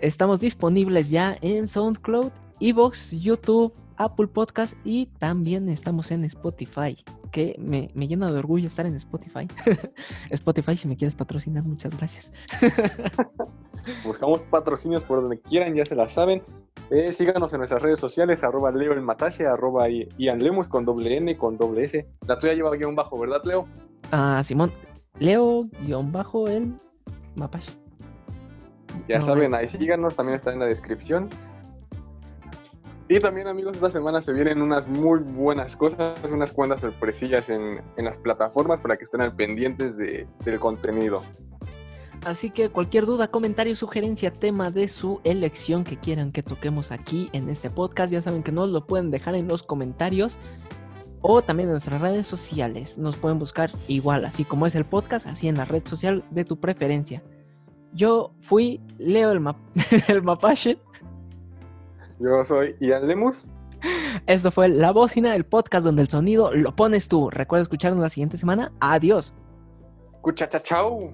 Estamos 0.00 0.40
disponibles 0.40 1.10
ya 1.10 1.36
en 1.40 1.68
SoundCloud 1.68 2.30
Evox, 2.60 3.12
YouTube, 3.12 3.72
Apple 3.98 4.28
Podcast 4.28 4.74
y 4.84 5.06
también 5.18 5.68
estamos 5.68 6.10
en 6.10 6.24
Spotify, 6.24 6.96
que 7.30 7.56
me, 7.58 7.90
me 7.94 8.08
llena 8.08 8.32
de 8.32 8.38
orgullo 8.38 8.68
estar 8.68 8.86
en 8.86 8.94
Spotify. 8.96 9.46
Spotify, 10.30 10.76
si 10.76 10.88
me 10.88 10.96
quieres 10.96 11.14
patrocinar, 11.14 11.64
muchas 11.64 11.96
gracias. 11.96 12.32
Buscamos 14.04 14.42
patrocinios 14.42 15.04
por 15.04 15.20
donde 15.20 15.40
quieran, 15.40 15.74
ya 15.74 15.84
se 15.84 15.94
la 15.94 16.08
saben. 16.08 16.42
Eh, 16.90 17.12
síganos 17.12 17.52
en 17.52 17.58
nuestras 17.58 17.82
redes 17.82 17.98
sociales, 17.98 18.42
arroba 18.42 18.70
Leo 18.70 18.92
el 18.92 19.02
Matache, 19.02 19.46
arroba 19.46 19.88
Ian 19.88 20.38
Lemus 20.38 20.68
con 20.68 20.84
doble 20.84 21.16
N, 21.16 21.36
con 21.36 21.58
doble 21.58 21.84
S. 21.84 22.06
La 22.26 22.38
tuya 22.38 22.54
lleva 22.54 22.74
guion 22.76 22.94
bajo, 22.94 23.18
¿verdad, 23.18 23.42
Leo? 23.44 23.66
Ah, 24.10 24.40
Simón, 24.44 24.72
Leo 25.18 25.68
guion 25.82 26.12
bajo 26.12 26.48
el 26.48 26.72
Mapache. 27.34 27.72
Ya 29.08 29.18
No, 29.18 29.26
saben, 29.26 29.54
ahí 29.54 29.68
síganos, 29.68 30.16
también 30.16 30.36
está 30.36 30.52
en 30.52 30.60
la 30.60 30.66
descripción. 30.66 31.28
Y 33.08 33.20
también, 33.20 33.46
amigos, 33.48 33.74
esta 33.74 33.90
semana 33.90 34.20
se 34.20 34.32
vienen 34.34 34.60
unas 34.60 34.86
muy 34.86 35.20
buenas 35.20 35.74
cosas, 35.76 36.20
unas 36.30 36.52
cuantas 36.52 36.80
sorpresillas 36.80 37.48
en, 37.48 37.80
en 37.96 38.04
las 38.04 38.18
plataformas 38.18 38.80
para 38.82 38.98
que 38.98 39.04
estén 39.04 39.22
al 39.22 39.34
pendientes 39.34 39.96
de- 39.96 40.26
del 40.44 40.60
contenido. 40.60 41.22
Así 42.26 42.50
que 42.50 42.68
cualquier 42.68 43.06
duda, 43.06 43.28
comentario, 43.28 43.74
sugerencia, 43.76 44.30
tema 44.32 44.70
de 44.70 44.88
su 44.88 45.20
elección 45.24 45.84
que 45.84 45.96
quieran 45.96 46.32
que 46.32 46.42
toquemos 46.42 46.90
aquí 46.92 47.30
en 47.32 47.48
este 47.48 47.70
podcast, 47.70 48.12
ya 48.12 48.20
saben 48.20 48.42
que 48.42 48.52
nos 48.52 48.68
lo 48.68 48.86
pueden 48.86 49.10
dejar 49.10 49.36
en 49.36 49.48
los 49.48 49.62
comentarios 49.62 50.36
o 51.22 51.40
también 51.40 51.68
en 51.68 51.74
nuestras 51.74 52.00
redes 52.02 52.26
sociales. 52.26 52.98
Nos 52.98 53.16
pueden 53.16 53.38
buscar 53.38 53.70
igual, 53.86 54.24
así 54.26 54.44
como 54.44 54.66
es 54.66 54.74
el 54.74 54.84
podcast, 54.84 55.26
así 55.26 55.48
en 55.48 55.56
la 55.56 55.64
red 55.64 55.86
social 55.86 56.24
de 56.30 56.44
tu 56.44 56.58
preferencia. 56.60 57.22
Yo 57.94 58.32
fui 58.42 58.82
Leo 58.98 59.30
el, 59.30 59.40
Map- 59.40 59.56
el 60.08 60.22
Mapache. 60.22 60.78
Yo 62.20 62.44
soy 62.44 62.76
Ian 62.80 63.06
Lemus. 63.06 63.50
Esto 64.26 64.50
fue 64.50 64.68
La 64.68 64.90
Bocina, 64.90 65.36
el 65.36 65.44
podcast 65.44 65.84
donde 65.84 66.02
el 66.02 66.08
sonido 66.08 66.52
lo 66.52 66.74
pones 66.74 67.08
tú. 67.08 67.30
Recuerda 67.30 67.62
escucharnos 67.62 68.02
la 68.02 68.08
siguiente 68.08 68.36
semana. 68.36 68.72
Adiós. 68.80 69.32
Cucha, 70.20 70.48
chao. 70.48 71.12